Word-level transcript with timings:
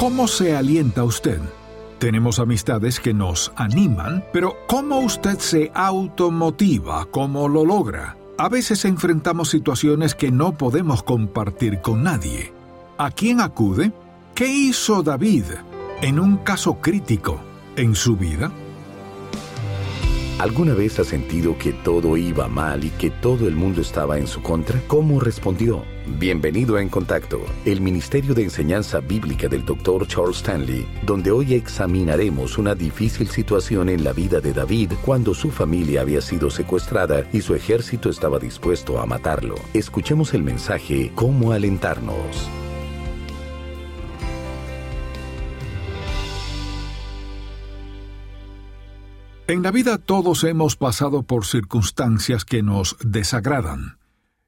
¿Cómo 0.00 0.28
se 0.28 0.56
alienta 0.56 1.04
usted? 1.04 1.40
Tenemos 1.98 2.38
amistades 2.38 2.98
que 2.98 3.12
nos 3.12 3.52
animan, 3.54 4.24
pero 4.32 4.56
¿cómo 4.66 5.00
usted 5.00 5.38
se 5.38 5.70
automotiva? 5.74 7.04
¿Cómo 7.10 7.50
lo 7.50 7.66
logra? 7.66 8.16
A 8.38 8.48
veces 8.48 8.86
enfrentamos 8.86 9.50
situaciones 9.50 10.14
que 10.14 10.30
no 10.30 10.56
podemos 10.56 11.02
compartir 11.02 11.82
con 11.82 12.02
nadie. 12.02 12.50
¿A 12.96 13.10
quién 13.10 13.42
acude? 13.42 13.92
¿Qué 14.34 14.46
hizo 14.46 15.02
David 15.02 15.44
en 16.00 16.18
un 16.18 16.38
caso 16.38 16.80
crítico 16.80 17.38
en 17.76 17.94
su 17.94 18.16
vida? 18.16 18.50
¿Alguna 20.38 20.72
vez 20.72 20.98
ha 20.98 21.04
sentido 21.04 21.58
que 21.58 21.74
todo 21.74 22.16
iba 22.16 22.48
mal 22.48 22.84
y 22.84 22.88
que 22.88 23.10
todo 23.10 23.46
el 23.46 23.54
mundo 23.54 23.82
estaba 23.82 24.16
en 24.16 24.26
su 24.26 24.40
contra? 24.40 24.80
¿Cómo 24.86 25.20
respondió? 25.20 25.84
Bienvenido 26.18 26.76
a 26.76 26.82
En 26.82 26.88
Contacto, 26.88 27.40
el 27.64 27.80
Ministerio 27.80 28.34
de 28.34 28.42
Enseñanza 28.42 29.00
Bíblica 29.00 29.48
del 29.48 29.64
Dr. 29.64 30.06
Charles 30.06 30.38
Stanley, 30.38 30.86
donde 31.06 31.30
hoy 31.30 31.54
examinaremos 31.54 32.58
una 32.58 32.74
difícil 32.74 33.28
situación 33.28 33.88
en 33.88 34.02
la 34.02 34.12
vida 34.12 34.40
de 34.40 34.52
David 34.52 34.92
cuando 35.04 35.34
su 35.34 35.50
familia 35.50 36.00
había 36.00 36.20
sido 36.20 36.50
secuestrada 36.50 37.26
y 37.32 37.40
su 37.42 37.54
ejército 37.54 38.10
estaba 38.10 38.38
dispuesto 38.38 39.00
a 39.00 39.06
matarlo. 39.06 39.54
Escuchemos 39.72 40.34
el 40.34 40.42
mensaje 40.42 41.12
Cómo 41.14 41.52
alentarnos. 41.52 42.50
En 49.46 49.62
la 49.64 49.72
vida 49.72 49.98
todos 49.98 50.44
hemos 50.44 50.76
pasado 50.76 51.24
por 51.24 51.44
circunstancias 51.44 52.44
que 52.44 52.62
nos 52.62 52.96
desagradan, 53.00 53.98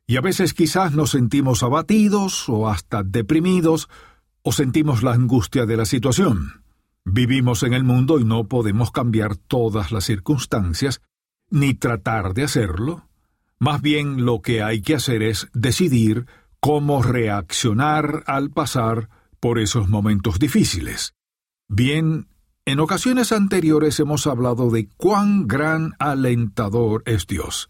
y 0.07 0.17
a 0.17 0.21
veces 0.21 0.55
quizás 0.55 0.93
nos 0.93 1.11
sentimos 1.11 1.63
abatidos 1.63 2.49
o 2.49 2.69
hasta 2.69 3.03
deprimidos, 3.03 3.89
o 4.43 4.53
sentimos 4.53 5.03
la 5.03 5.13
angustia 5.13 5.67
de 5.67 5.77
la 5.77 5.85
situación. 5.85 6.65
Vivimos 7.05 7.63
en 7.63 7.75
el 7.75 7.85
mundo 7.85 8.19
y 8.19 8.25
no 8.25 8.45
podemos 8.49 8.91
cambiar 8.91 9.37
todas 9.37 9.93
las 9.93 10.05
circunstancias, 10.05 11.01
ni 11.51 11.75
tratar 11.75 12.35
de 12.35 12.45
hacerlo. 12.45 13.09
Más 13.59 13.81
bien 13.83 14.25
lo 14.25 14.41
que 14.41 14.63
hay 14.63 14.83
que 14.83 14.95
hacer 14.95 15.23
es 15.23 15.49
decidir 15.53 16.27
cómo 16.61 17.03
reaccionar 17.03 18.25
al 18.27 18.51
pasar 18.51 19.09
por 19.41 19.59
esos 19.59 19.89
momentos 19.89 20.39
difíciles. 20.39 21.15
Bien, 21.69 22.29
en 22.65 22.79
ocasiones 22.79 23.33
anteriores 23.33 23.99
hemos 23.99 24.29
hablado 24.29 24.71
de 24.71 24.89
cuán 24.97 25.49
gran 25.49 25.95
alentador 25.99 27.03
es 27.07 27.27
Dios. 27.27 27.69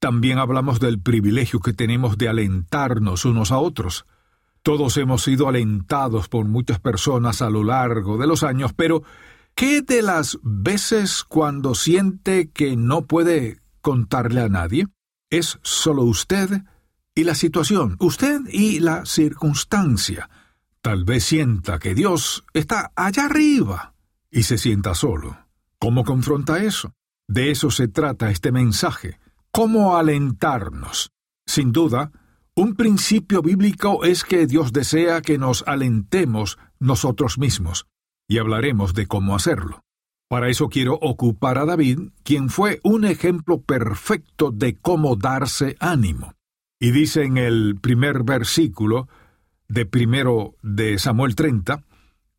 También 0.00 0.38
hablamos 0.38 0.80
del 0.80 0.98
privilegio 0.98 1.60
que 1.60 1.74
tenemos 1.74 2.16
de 2.16 2.28
alentarnos 2.28 3.26
unos 3.26 3.52
a 3.52 3.58
otros. 3.58 4.06
Todos 4.62 4.96
hemos 4.96 5.22
sido 5.22 5.46
alentados 5.46 6.28
por 6.28 6.46
muchas 6.46 6.80
personas 6.80 7.42
a 7.42 7.50
lo 7.50 7.62
largo 7.62 8.18
de 8.18 8.26
los 8.26 8.42
años, 8.42 8.72
pero 8.74 9.02
¿qué 9.54 9.82
de 9.82 10.00
las 10.00 10.38
veces 10.42 11.22
cuando 11.22 11.74
siente 11.74 12.50
que 12.50 12.76
no 12.76 13.02
puede 13.02 13.60
contarle 13.82 14.40
a 14.40 14.48
nadie? 14.48 14.86
Es 15.28 15.58
solo 15.62 16.02
usted 16.02 16.62
y 17.14 17.24
la 17.24 17.34
situación, 17.34 17.96
usted 18.00 18.40
y 18.50 18.80
la 18.80 19.04
circunstancia. 19.04 20.30
Tal 20.80 21.04
vez 21.04 21.24
sienta 21.24 21.78
que 21.78 21.94
Dios 21.94 22.42
está 22.54 22.90
allá 22.96 23.26
arriba, 23.26 23.92
y 24.30 24.44
se 24.44 24.56
sienta 24.56 24.94
solo. 24.94 25.36
¿Cómo 25.78 26.04
confronta 26.04 26.62
eso? 26.62 26.94
De 27.28 27.50
eso 27.50 27.70
se 27.70 27.88
trata 27.88 28.30
este 28.30 28.50
mensaje. 28.50 29.18
¿Cómo 29.52 29.96
alentarnos? 29.96 31.10
Sin 31.44 31.72
duda, 31.72 32.12
un 32.54 32.76
principio 32.76 33.42
bíblico 33.42 34.04
es 34.04 34.22
que 34.22 34.46
Dios 34.46 34.72
desea 34.72 35.22
que 35.22 35.38
nos 35.38 35.64
alentemos 35.66 36.56
nosotros 36.78 37.36
mismos, 37.36 37.86
y 38.28 38.38
hablaremos 38.38 38.94
de 38.94 39.08
cómo 39.08 39.34
hacerlo. 39.34 39.82
Para 40.28 40.48
eso 40.48 40.68
quiero 40.68 40.94
ocupar 40.94 41.58
a 41.58 41.64
David, 41.64 42.10
quien 42.22 42.48
fue 42.48 42.78
un 42.84 43.04
ejemplo 43.04 43.60
perfecto 43.60 44.52
de 44.52 44.76
cómo 44.76 45.16
darse 45.16 45.74
ánimo. 45.80 46.34
Y 46.78 46.92
dice 46.92 47.24
en 47.24 47.36
el 47.36 47.76
primer 47.80 48.22
versículo 48.22 49.08
de 49.68 49.84
primero 49.84 50.54
de 50.62 51.00
Samuel 51.00 51.34
30, 51.34 51.82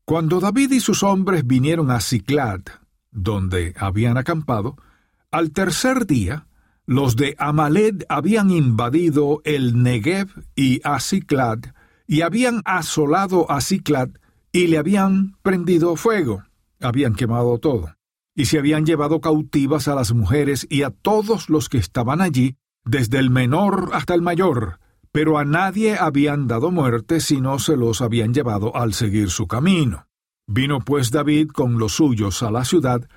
cuando 0.05 0.39
David 0.39 0.71
y 0.71 0.79
sus 0.79 1.03
hombres 1.03 1.45
vinieron 1.45 1.91
a 1.91 1.99
Ciclad, 1.99 2.61
donde 3.11 3.73
habían 3.77 4.17
acampado, 4.17 4.77
al 5.29 5.51
tercer 5.51 6.07
día, 6.07 6.47
los 6.91 7.15
de 7.15 7.37
Amaled 7.39 8.03
habían 8.09 8.51
invadido 8.51 9.41
el 9.45 9.81
Negev 9.81 10.27
y 10.57 10.81
a 10.83 10.99
Ciclad, 10.99 11.59
y 12.05 12.19
habían 12.19 12.61
asolado 12.65 13.49
a 13.49 13.61
Ciclad, 13.61 14.09
y 14.51 14.67
le 14.67 14.77
habían 14.77 15.37
prendido 15.41 15.95
fuego, 15.95 16.43
habían 16.81 17.15
quemado 17.15 17.59
todo, 17.59 17.95
y 18.35 18.43
se 18.43 18.59
habían 18.59 18.85
llevado 18.85 19.21
cautivas 19.21 19.87
a 19.87 19.95
las 19.95 20.11
mujeres 20.11 20.67
y 20.69 20.83
a 20.83 20.89
todos 20.89 21.49
los 21.49 21.69
que 21.69 21.77
estaban 21.77 22.19
allí, 22.19 22.57
desde 22.83 23.19
el 23.19 23.29
menor 23.29 23.91
hasta 23.93 24.13
el 24.13 24.21
mayor, 24.21 24.79
pero 25.13 25.37
a 25.37 25.45
nadie 25.45 25.97
habían 25.97 26.47
dado 26.47 26.71
muerte 26.71 27.21
si 27.21 27.39
no 27.39 27.59
se 27.59 27.77
los 27.77 28.01
habían 28.01 28.33
llevado 28.33 28.75
al 28.75 28.93
seguir 28.93 29.29
su 29.29 29.47
camino. 29.47 30.07
Vino 30.45 30.79
pues 30.79 31.09
David 31.09 31.51
con 31.51 31.79
los 31.79 31.93
suyos 31.93 32.43
a 32.43 32.51
la 32.51 32.65
ciudad, 32.65 33.07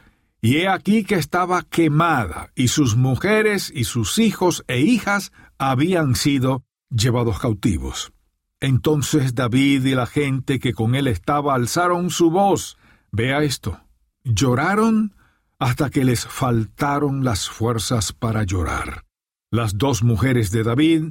y 0.44 0.58
he 0.58 0.68
aquí 0.68 1.04
que 1.04 1.14
estaba 1.14 1.62
quemada, 1.62 2.52
y 2.54 2.68
sus 2.68 2.96
mujeres 2.96 3.72
y 3.74 3.84
sus 3.84 4.18
hijos 4.18 4.62
e 4.66 4.80
hijas 4.82 5.32
habían 5.56 6.16
sido 6.16 6.66
llevados 6.90 7.38
cautivos. 7.38 8.12
Entonces 8.60 9.34
David 9.34 9.86
y 9.86 9.94
la 9.94 10.04
gente 10.04 10.58
que 10.60 10.74
con 10.74 10.96
él 10.96 11.06
estaba 11.06 11.54
alzaron 11.54 12.10
su 12.10 12.30
voz. 12.30 12.76
Vea 13.10 13.42
esto. 13.42 13.80
Lloraron 14.22 15.14
hasta 15.58 15.88
que 15.88 16.04
les 16.04 16.26
faltaron 16.26 17.24
las 17.24 17.48
fuerzas 17.48 18.12
para 18.12 18.42
llorar. 18.42 19.06
Las 19.50 19.78
dos 19.78 20.02
mujeres 20.02 20.50
de 20.50 20.62
David, 20.62 21.04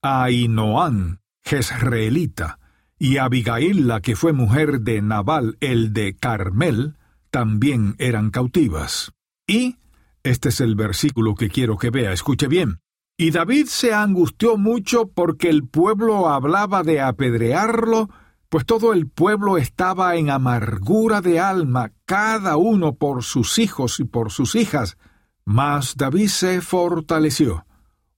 Ainoán, 0.00 1.22
Jezreelita, 1.42 2.60
y 3.00 3.16
Abigail, 3.16 3.88
la 3.88 4.00
que 4.00 4.14
fue 4.14 4.32
mujer 4.32 4.82
de 4.82 5.02
Nabal, 5.02 5.56
el 5.58 5.92
de 5.92 6.14
Carmel, 6.14 6.94
también 7.36 7.96
eran 7.98 8.30
cautivas. 8.30 9.12
Y, 9.46 9.76
este 10.22 10.48
es 10.48 10.62
el 10.62 10.74
versículo 10.74 11.34
que 11.34 11.50
quiero 11.50 11.76
que 11.76 11.90
vea, 11.90 12.14
escuche 12.14 12.48
bien. 12.48 12.80
Y 13.18 13.30
David 13.30 13.66
se 13.66 13.92
angustió 13.92 14.56
mucho 14.56 15.08
porque 15.08 15.50
el 15.50 15.68
pueblo 15.68 16.30
hablaba 16.30 16.82
de 16.82 17.02
apedrearlo, 17.02 18.08
pues 18.48 18.64
todo 18.64 18.94
el 18.94 19.10
pueblo 19.10 19.58
estaba 19.58 20.16
en 20.16 20.30
amargura 20.30 21.20
de 21.20 21.38
alma, 21.38 21.92
cada 22.06 22.56
uno 22.56 22.94
por 22.94 23.22
sus 23.22 23.58
hijos 23.58 24.00
y 24.00 24.04
por 24.04 24.32
sus 24.32 24.54
hijas. 24.54 24.96
Mas 25.44 25.94
David 25.94 26.28
se 26.28 26.62
fortaleció 26.62 27.66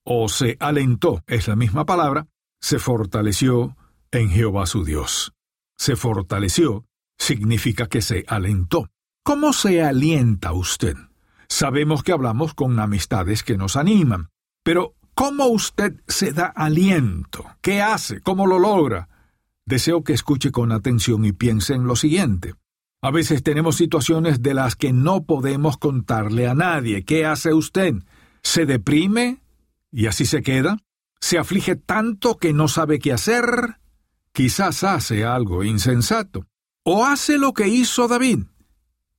o 0.04 0.28
se 0.28 0.56
alentó, 0.60 1.24
es 1.26 1.48
la 1.48 1.56
misma 1.56 1.84
palabra, 1.84 2.28
se 2.60 2.78
fortaleció 2.78 3.76
en 4.12 4.30
Jehová 4.30 4.66
su 4.66 4.84
Dios. 4.84 5.32
Se 5.76 5.96
fortaleció 5.96 6.84
significa 7.18 7.88
que 7.88 8.00
se 8.00 8.24
alentó. 8.28 8.88
¿Cómo 9.28 9.52
se 9.52 9.82
alienta 9.82 10.54
usted? 10.54 10.96
Sabemos 11.50 12.02
que 12.02 12.12
hablamos 12.12 12.54
con 12.54 12.80
amistades 12.80 13.42
que 13.42 13.58
nos 13.58 13.76
animan, 13.76 14.30
pero 14.64 14.94
¿cómo 15.12 15.48
usted 15.48 16.00
se 16.08 16.32
da 16.32 16.46
aliento? 16.46 17.44
¿Qué 17.60 17.82
hace? 17.82 18.22
¿Cómo 18.22 18.46
lo 18.46 18.58
logra? 18.58 19.10
Deseo 19.66 20.02
que 20.02 20.14
escuche 20.14 20.50
con 20.50 20.72
atención 20.72 21.26
y 21.26 21.32
piense 21.32 21.74
en 21.74 21.86
lo 21.86 21.94
siguiente. 21.94 22.54
A 23.02 23.10
veces 23.10 23.42
tenemos 23.42 23.76
situaciones 23.76 24.40
de 24.40 24.54
las 24.54 24.76
que 24.76 24.94
no 24.94 25.24
podemos 25.24 25.76
contarle 25.76 26.48
a 26.48 26.54
nadie. 26.54 27.04
¿Qué 27.04 27.26
hace 27.26 27.52
usted? 27.52 27.96
¿Se 28.42 28.64
deprime? 28.64 29.42
y 29.92 30.06
así 30.06 30.24
se 30.24 30.40
queda, 30.40 30.78
se 31.20 31.36
aflige 31.36 31.76
tanto 31.76 32.38
que 32.38 32.54
no 32.54 32.66
sabe 32.66 32.98
qué 32.98 33.12
hacer, 33.12 33.76
quizás 34.32 34.84
hace 34.84 35.26
algo 35.26 35.64
insensato, 35.64 36.46
o 36.82 37.04
hace 37.04 37.36
lo 37.36 37.52
que 37.52 37.68
hizo 37.68 38.08
David. 38.08 38.44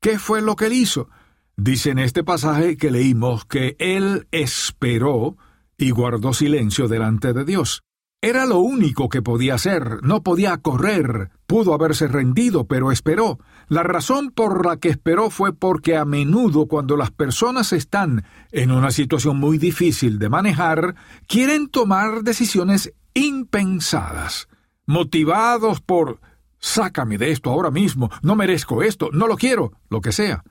¿Qué 0.02 0.18
fue 0.18 0.42
lo 0.42 0.56
que 0.56 0.68
él 0.68 0.74
hizo? 0.74 1.10
Dice 1.58 1.90
en 1.90 2.00
este 2.00 2.24
pasaje 2.24 2.78
que 2.78 2.90
leímos 2.90 3.44
que 3.44 3.76
él 3.80 4.28
esperó 4.32 5.36
y 5.78 5.92
guardó 5.92 6.34
silencio 6.34 6.88
delante 6.88 7.34
de 7.34 7.44
Dios. 7.44 7.82
Era 8.22 8.46
lo 8.46 8.60
único 8.60 9.10
que 9.10 9.22
podía 9.22 9.56
hacer, 9.56 10.02
no 10.02 10.24
podía 10.24 10.58
correr, 10.58 11.32
pudo 11.48 11.74
haberse 11.74 12.08
rendido, 12.08 12.66
pero 12.66 12.94
esperó. 12.94 13.40
La 13.68 13.84
razón 13.84 14.32
por 14.32 14.66
la 14.66 14.78
que 14.78 14.88
esperó 14.88 15.30
fue 15.30 15.54
porque 15.54 15.98
a 15.98 16.06
menudo 16.06 16.68
cuando 16.68 16.96
las 16.96 17.12
personas 17.12 17.74
están 17.74 18.24
en 18.52 18.72
una 18.72 18.92
situación 18.92 19.38
muy 19.38 19.58
difícil 19.58 20.18
de 20.18 20.30
manejar, 20.30 20.96
quieren 21.28 21.68
tomar 21.68 22.24
decisiones 22.24 22.94
impensadas, 23.14 24.48
motivados 24.86 25.82
por 25.82 26.22
sácame 26.60 27.18
de 27.18 27.32
esto 27.32 27.50
ahora 27.50 27.72
mismo, 27.72 28.10
no 28.22 28.36
merezco 28.36 28.84
esto, 28.84 29.10
no 29.12 29.28
lo 29.28 29.36
quiero, 29.36 29.74
lo 29.90 30.02
que 30.02 30.12
sea. 30.12 30.44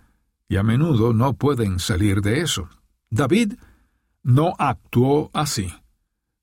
Y 0.48 0.56
a 0.56 0.62
menudo 0.62 1.12
no 1.12 1.34
pueden 1.34 1.78
salir 1.78 2.22
de 2.22 2.40
eso. 2.40 2.68
David 3.10 3.54
no 4.22 4.54
actuó 4.58 5.30
así. 5.32 5.72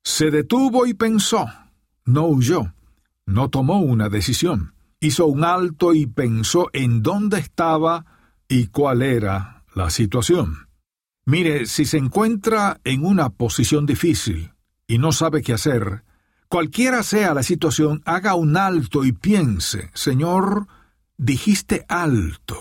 Se 0.02 0.30
detuvo 0.30 0.86
y 0.86 0.94
pensó. 0.94 1.46
No 2.04 2.26
huyó. 2.26 2.72
No 3.26 3.50
tomó 3.50 3.80
una 3.80 4.08
decisión. 4.08 4.74
hizo 5.00 5.26
un 5.26 5.44
alto 5.44 5.92
y 5.92 6.06
pensó 6.06 6.68
en 6.72 7.02
dónde 7.02 7.38
estaba 7.38 8.06
y 8.48 8.68
cuál 8.68 9.02
era 9.02 9.64
la 9.74 9.90
situación. 9.90 10.68
Mire, 11.26 11.66
si 11.66 11.84
se 11.84 11.98
encuentra 11.98 12.80
en 12.84 13.04
una 13.04 13.30
posición 13.30 13.84
difícil 13.84 14.52
y 14.86 14.98
no 14.98 15.12
sabe 15.12 15.42
qué 15.42 15.52
hacer, 15.52 16.04
cualquiera 16.48 17.02
sea 17.02 17.34
la 17.34 17.42
situación, 17.42 18.02
haga 18.04 18.34
un 18.34 18.56
alto 18.56 19.04
y 19.04 19.12
piense, 19.12 19.90
Señor, 19.94 20.66
dijiste 21.16 21.84
alto, 21.88 22.60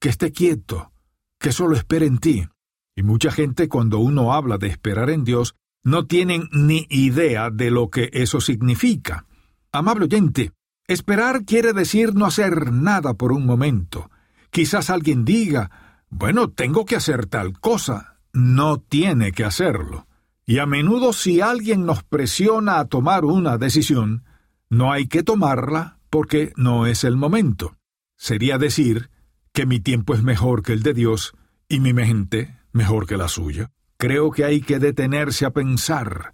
que 0.00 0.08
esté 0.08 0.32
quieto, 0.32 0.92
que 1.38 1.52
solo 1.52 1.76
espere 1.76 2.06
en 2.06 2.18
ti. 2.18 2.48
Y 2.96 3.02
mucha 3.02 3.30
gente 3.30 3.68
cuando 3.68 3.98
uno 3.98 4.32
habla 4.32 4.58
de 4.58 4.68
esperar 4.68 5.10
en 5.10 5.24
Dios, 5.24 5.54
no 5.84 6.06
tienen 6.06 6.48
ni 6.52 6.86
idea 6.90 7.50
de 7.50 7.70
lo 7.70 7.90
que 7.90 8.10
eso 8.12 8.40
significa. 8.40 9.26
Amable 9.70 10.06
oyente, 10.06 10.52
esperar 10.86 11.44
quiere 11.44 11.72
decir 11.72 12.14
no 12.14 12.26
hacer 12.26 12.72
nada 12.72 13.14
por 13.14 13.32
un 13.32 13.46
momento. 13.46 14.10
Quizás 14.50 14.90
alguien 14.90 15.24
diga, 15.24 15.70
bueno, 16.10 16.50
tengo 16.50 16.84
que 16.84 16.96
hacer 16.96 17.26
tal 17.26 17.58
cosa. 17.60 18.18
No 18.32 18.78
tiene 18.78 19.32
que 19.32 19.44
hacerlo. 19.44 20.07
Y 20.48 20.60
a 20.60 20.66
menudo 20.66 21.12
si 21.12 21.42
alguien 21.42 21.84
nos 21.84 22.02
presiona 22.02 22.78
a 22.78 22.86
tomar 22.86 23.26
una 23.26 23.58
decisión, 23.58 24.24
no 24.70 24.90
hay 24.90 25.06
que 25.06 25.22
tomarla 25.22 25.98
porque 26.08 26.54
no 26.56 26.86
es 26.86 27.04
el 27.04 27.18
momento. 27.18 27.76
Sería 28.16 28.56
decir 28.56 29.10
que 29.52 29.66
mi 29.66 29.78
tiempo 29.78 30.14
es 30.14 30.22
mejor 30.22 30.62
que 30.62 30.72
el 30.72 30.82
de 30.82 30.94
Dios 30.94 31.34
y 31.68 31.80
mi 31.80 31.92
mente 31.92 32.56
mejor 32.72 33.06
que 33.06 33.18
la 33.18 33.28
suya. 33.28 33.72
Creo 33.98 34.30
que 34.30 34.46
hay 34.46 34.62
que 34.62 34.78
detenerse 34.78 35.44
a 35.44 35.50
pensar. 35.50 36.32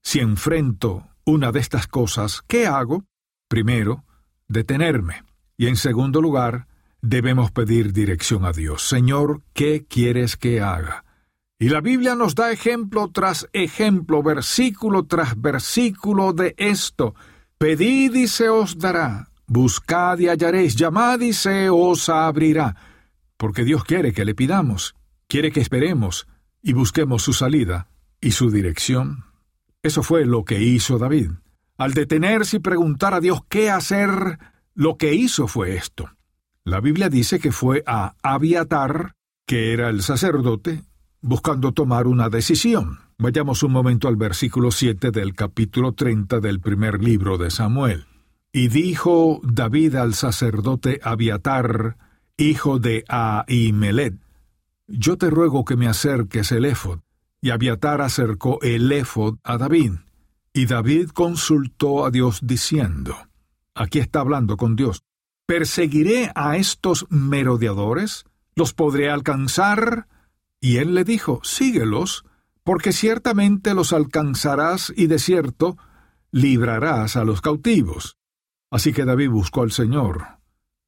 Si 0.00 0.20
enfrento 0.20 1.08
una 1.24 1.50
de 1.50 1.58
estas 1.58 1.88
cosas, 1.88 2.42
¿qué 2.46 2.68
hago? 2.68 3.04
Primero, 3.48 4.04
detenerme. 4.46 5.24
Y 5.56 5.66
en 5.66 5.74
segundo 5.74 6.22
lugar, 6.22 6.68
debemos 7.02 7.50
pedir 7.50 7.92
dirección 7.92 8.44
a 8.44 8.52
Dios. 8.52 8.86
Señor, 8.86 9.42
¿qué 9.54 9.86
quieres 9.88 10.36
que 10.36 10.60
haga? 10.60 11.05
Y 11.58 11.70
la 11.70 11.80
Biblia 11.80 12.14
nos 12.14 12.34
da 12.34 12.52
ejemplo 12.52 13.10
tras 13.10 13.48
ejemplo, 13.54 14.22
versículo 14.22 15.06
tras 15.06 15.40
versículo 15.40 16.34
de 16.34 16.54
esto. 16.58 17.14
Pedid 17.56 18.14
y 18.14 18.28
se 18.28 18.50
os 18.50 18.78
dará, 18.78 19.30
buscad 19.46 20.18
y 20.18 20.28
hallaréis, 20.28 20.76
llamad 20.76 21.20
y 21.20 21.32
se 21.32 21.70
os 21.70 22.10
abrirá. 22.10 22.76
Porque 23.38 23.64
Dios 23.64 23.84
quiere 23.84 24.12
que 24.12 24.26
le 24.26 24.34
pidamos, 24.34 24.96
quiere 25.28 25.50
que 25.50 25.60
esperemos, 25.60 26.26
y 26.62 26.74
busquemos 26.74 27.22
su 27.22 27.32
salida 27.32 27.88
y 28.20 28.32
su 28.32 28.50
dirección. 28.50 29.24
Eso 29.82 30.02
fue 30.02 30.26
lo 30.26 30.44
que 30.44 30.60
hizo 30.60 30.98
David. 30.98 31.30
Al 31.78 31.94
detenerse 31.94 32.58
y 32.58 32.60
preguntar 32.60 33.14
a 33.14 33.20
Dios 33.20 33.40
qué 33.48 33.70
hacer, 33.70 34.38
lo 34.74 34.96
que 34.98 35.14
hizo 35.14 35.46
fue 35.46 35.76
esto. 35.76 36.10
La 36.64 36.80
Biblia 36.80 37.08
dice 37.08 37.38
que 37.38 37.52
fue 37.52 37.82
a 37.86 38.14
Abiatar, 38.22 39.12
que 39.46 39.72
era 39.72 39.88
el 39.88 40.02
sacerdote, 40.02 40.82
buscando 41.26 41.72
tomar 41.72 42.06
una 42.06 42.28
decisión. 42.28 43.00
Vayamos 43.18 43.64
un 43.64 43.72
momento 43.72 44.06
al 44.06 44.14
versículo 44.14 44.70
7 44.70 45.10
del 45.10 45.34
capítulo 45.34 45.92
30 45.92 46.38
del 46.38 46.60
primer 46.60 47.02
libro 47.02 47.36
de 47.36 47.50
Samuel. 47.50 48.06
Y 48.52 48.68
dijo 48.68 49.40
David 49.42 49.96
al 49.96 50.14
sacerdote 50.14 51.00
Abiatar, 51.02 51.96
hijo 52.36 52.78
de 52.78 53.04
Ahimelet, 53.08 54.14
yo 54.86 55.18
te 55.18 55.28
ruego 55.28 55.64
que 55.64 55.76
me 55.76 55.88
acerques 55.88 56.52
el 56.52 56.64
éfod. 56.64 57.00
Y 57.40 57.50
Abiatar 57.50 58.02
acercó 58.02 58.60
el 58.62 58.90
éfod 58.92 59.38
a 59.42 59.58
David. 59.58 59.94
Y 60.52 60.66
David 60.66 61.08
consultó 61.08 62.06
a 62.06 62.10
Dios 62.10 62.40
diciendo, 62.44 63.16
aquí 63.74 63.98
está 63.98 64.20
hablando 64.20 64.56
con 64.56 64.76
Dios, 64.76 65.02
¿perseguiré 65.46 66.30
a 66.36 66.56
estos 66.56 67.06
merodeadores? 67.10 68.24
¿Los 68.54 68.72
podré 68.72 69.10
alcanzar? 69.10 70.06
Y 70.60 70.78
él 70.78 70.94
le 70.94 71.04
dijo, 71.04 71.40
síguelos, 71.42 72.24
porque 72.64 72.92
ciertamente 72.92 73.74
los 73.74 73.92
alcanzarás 73.92 74.92
y 74.96 75.06
de 75.06 75.18
cierto 75.18 75.76
librarás 76.32 77.16
a 77.16 77.24
los 77.24 77.40
cautivos. 77.40 78.16
Así 78.70 78.92
que 78.92 79.04
David 79.04 79.30
buscó 79.30 79.62
al 79.62 79.72
Señor, 79.72 80.38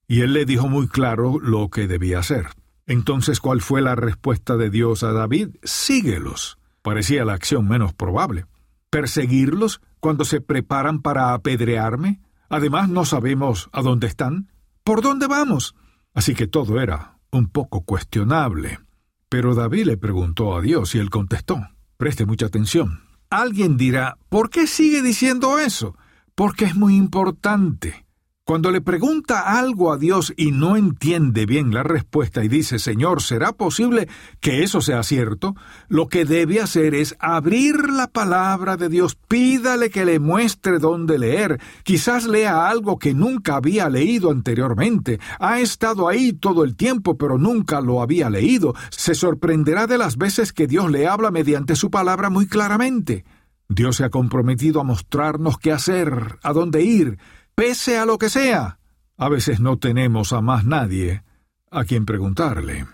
y 0.09 0.23
él 0.23 0.32
le 0.32 0.44
dijo 0.44 0.69
muy 0.69 0.88
claro 0.88 1.38
lo 1.38 1.69
que 1.69 1.87
debía 1.87 2.19
hacer. 2.19 2.49
Entonces, 2.87 3.38
¿cuál 3.38 3.61
fue 3.61 3.82
la 3.82 3.94
respuesta 3.94 4.56
de 4.56 4.70
Dios 4.70 5.03
a 5.03 5.12
David? 5.12 5.56
Síguelos. 5.62 6.59
Parecía 6.82 7.25
la 7.25 7.35
acción 7.35 7.69
menos 7.69 7.93
probable. 7.93 8.47
¿Perseguirlos 8.91 9.82
cuando 10.00 10.25
se 10.25 10.41
preparan 10.41 11.03
para 11.03 11.35
apedrearme? 11.35 12.23
Además, 12.49 12.88
no 12.88 13.05
sabemos 13.05 13.69
a 13.73 13.82
dónde 13.82 14.06
están. 14.06 14.50
¿Por 14.85 15.03
dónde 15.03 15.26
vamos? 15.26 15.75
Así 16.15 16.35
que 16.35 16.47
todo 16.47 16.81
era 16.81 17.19
un 17.31 17.49
poco 17.50 17.82
cuestionable. 17.82 18.79
Pero 19.28 19.54
David 19.54 19.84
le 19.84 19.96
preguntó 19.98 20.56
a 20.56 20.62
Dios 20.62 20.94
y 20.94 20.98
él 20.98 21.10
contestó. 21.10 21.60
Preste 21.98 22.25
mucha 22.25 22.46
atención. 22.46 23.02
Alguien 23.28 23.76
dirá, 23.76 24.16
¿por 24.30 24.48
qué 24.48 24.66
sigue 24.66 25.02
diciendo 25.02 25.58
eso? 25.58 25.96
Porque 26.34 26.64
es 26.64 26.75
muy 26.75 26.96
importante. 26.96 28.06
Cuando 28.48 28.70
le 28.70 28.80
pregunta 28.80 29.58
algo 29.58 29.92
a 29.92 29.98
Dios 29.98 30.32
y 30.34 30.52
no 30.52 30.78
entiende 30.78 31.44
bien 31.44 31.74
la 31.74 31.82
respuesta 31.82 32.42
y 32.42 32.48
dice, 32.48 32.78
Señor, 32.78 33.20
¿será 33.20 33.52
posible 33.52 34.08
que 34.40 34.62
eso 34.62 34.80
sea 34.80 35.02
cierto? 35.02 35.54
Lo 35.88 36.08
que 36.08 36.24
debe 36.24 36.58
hacer 36.62 36.94
es 36.94 37.14
abrir 37.18 37.90
la 37.90 38.06
palabra 38.06 38.78
de 38.78 38.88
Dios, 38.88 39.16
pídale 39.16 39.90
que 39.90 40.06
le 40.06 40.18
muestre 40.18 40.78
dónde 40.78 41.18
leer, 41.18 41.60
quizás 41.82 42.26
lea 42.26 42.70
algo 42.70 42.98
que 42.98 43.12
nunca 43.12 43.56
había 43.56 43.90
leído 43.90 44.30
anteriormente, 44.30 45.20
ha 45.38 45.60
estado 45.60 46.08
ahí 46.08 46.32
todo 46.32 46.64
el 46.64 46.74
tiempo 46.74 47.18
pero 47.18 47.36
nunca 47.36 47.82
lo 47.82 48.00
había 48.00 48.30
leído, 48.30 48.74
se 48.88 49.14
sorprenderá 49.14 49.86
de 49.86 49.98
las 49.98 50.16
veces 50.16 50.54
que 50.54 50.66
Dios 50.66 50.90
le 50.90 51.06
habla 51.06 51.30
mediante 51.30 51.76
su 51.76 51.90
palabra 51.90 52.30
muy 52.30 52.46
claramente. 52.46 53.26
Dios 53.70 53.96
se 53.96 54.04
ha 54.04 54.08
comprometido 54.08 54.80
a 54.80 54.84
mostrarnos 54.84 55.58
qué 55.58 55.72
hacer, 55.72 56.38
a 56.42 56.54
dónde 56.54 56.82
ir, 56.82 57.18
pese 57.58 57.99
a 57.99 58.06
lo 58.06 58.19
que 58.19 58.31
sea. 58.31 58.78
A 59.16 59.28
veces 59.28 59.58
no 59.58 59.78
tenemos 59.78 60.32
a 60.32 60.40
más 60.40 60.64
nadie 60.64 61.25
a 61.72 61.82
quien 61.82 62.06
preguntarle. 62.06 62.87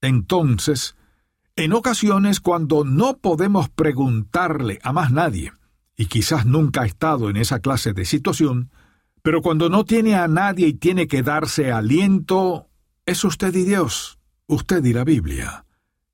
Entonces, 0.00 0.94
en 1.56 1.72
ocasiones 1.72 2.38
cuando 2.38 2.84
no 2.84 3.16
podemos 3.16 3.70
preguntarle 3.70 4.78
a 4.84 4.92
más 4.92 5.10
nadie, 5.10 5.52
y 5.96 6.06
quizás 6.06 6.46
nunca 6.46 6.82
ha 6.82 6.86
estado 6.86 7.28
en 7.28 7.36
esa 7.36 7.58
clase 7.58 7.92
de 7.92 8.04
situación, 8.04 8.70
pero 9.20 9.42
cuando 9.42 9.68
no 9.68 9.84
tiene 9.84 10.14
a 10.14 10.28
nadie 10.28 10.68
y 10.68 10.74
tiene 10.74 11.08
que 11.08 11.24
darse 11.24 11.72
aliento, 11.72 12.68
es 13.06 13.24
usted 13.24 13.52
y 13.52 13.64
Dios, 13.64 14.20
usted 14.46 14.84
y 14.84 14.92
la 14.92 15.02
Biblia. 15.02 15.64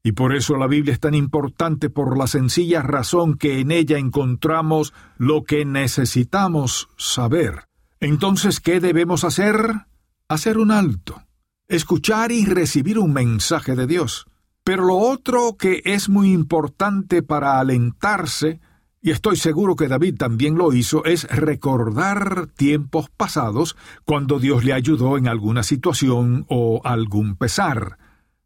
Y 0.03 0.13
por 0.13 0.35
eso 0.35 0.57
la 0.57 0.69
Biblia 0.69 0.95
es 0.95 1.01
tan 1.01 1.13
importante 1.13 1.91
por 1.91 2.17
la 2.17 2.29
sencilla 2.29 2.81
razón 2.81 3.37
que 3.37 3.61
en 3.61 3.71
ella 3.71 3.99
encontramos 3.99 4.95
lo 5.19 5.45
que 5.45 5.67
necesitamos 5.67 6.89
saber 6.97 7.69
entonces, 8.01 8.61
¿qué 8.61 8.81
debemos 8.81 9.25
hacer? 9.25 9.87
Hacer 10.29 10.59
un 10.59 10.71
alto, 10.71 11.23
escuchar 11.69 12.33
y 12.33 12.47
recibir 12.47 12.99
un 12.99 13.13
mensaje 13.13 13.77
de 13.77 13.87
Dios. 13.87 14.27
Pero 14.65 14.85
lo 14.85 14.97
otro 14.97 15.57
que 15.59 15.83
es 15.85 16.09
muy 16.09 16.33
importante 16.33 17.23
para 17.23 17.61
alentarse, 17.61 18.61
y 19.03 19.11
estoy 19.11 19.37
seguro 19.37 19.77
que 19.77 19.89
David 19.89 20.17
también 20.17 20.57
lo 20.57 20.73
hizo, 20.73 21.05
es 21.05 21.25
recordar 21.25 22.47
tiempos 22.49 23.11
pasados 23.11 23.77
cuando 24.05 24.39
Dios 24.39 24.65
le 24.65 24.73
ayudó 24.73 25.19
en 25.19 25.29
alguna 25.29 25.63
situación 25.63 26.47
o 26.49 26.81
algún 26.85 27.37
pesar. 27.37 27.99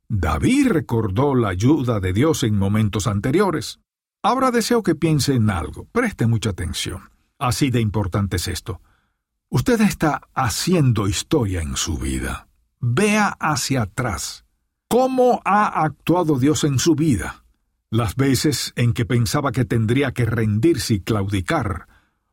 David 0.09 0.69
recordó 0.69 1.35
la 1.35 1.49
ayuda 1.49 2.01
de 2.01 2.13
Dios 2.13 2.43
en 2.43 2.57
momentos 2.57 3.07
anteriores. 3.07 3.81
Ahora 4.23 4.51
deseo 4.51 4.83
que 4.83 4.95
piense 4.95 5.35
en 5.35 5.51
algo. 5.51 5.87
Preste 5.93 6.27
mucha 6.27 6.51
atención. 6.51 7.11
Así 7.39 7.71
de 7.71 7.81
importante 7.81 8.37
es 8.37 8.49
esto. 8.49 8.81
Usted 9.51 9.81
está 9.83 10.23
haciendo 10.35 11.07
historia 11.07 11.63
en 11.63 11.77
su 11.77 11.97
vida. 11.97 12.49
Vea 12.81 13.29
hacia 13.39 13.83
atrás. 13.83 14.45
¿Cómo 14.89 15.41
ha 15.45 15.83
actuado 15.85 16.39
Dios 16.39 16.65
en 16.65 16.79
su 16.79 16.95
vida? 16.95 17.45
Las 17.91 18.17
veces 18.17 18.73
en 18.75 18.93
que 18.93 19.05
pensaba 19.05 19.53
que 19.53 19.65
tendría 19.65 20.13
que 20.13 20.25
rendirse 20.25 20.95
y 20.95 21.01
claudicar, 21.01 21.87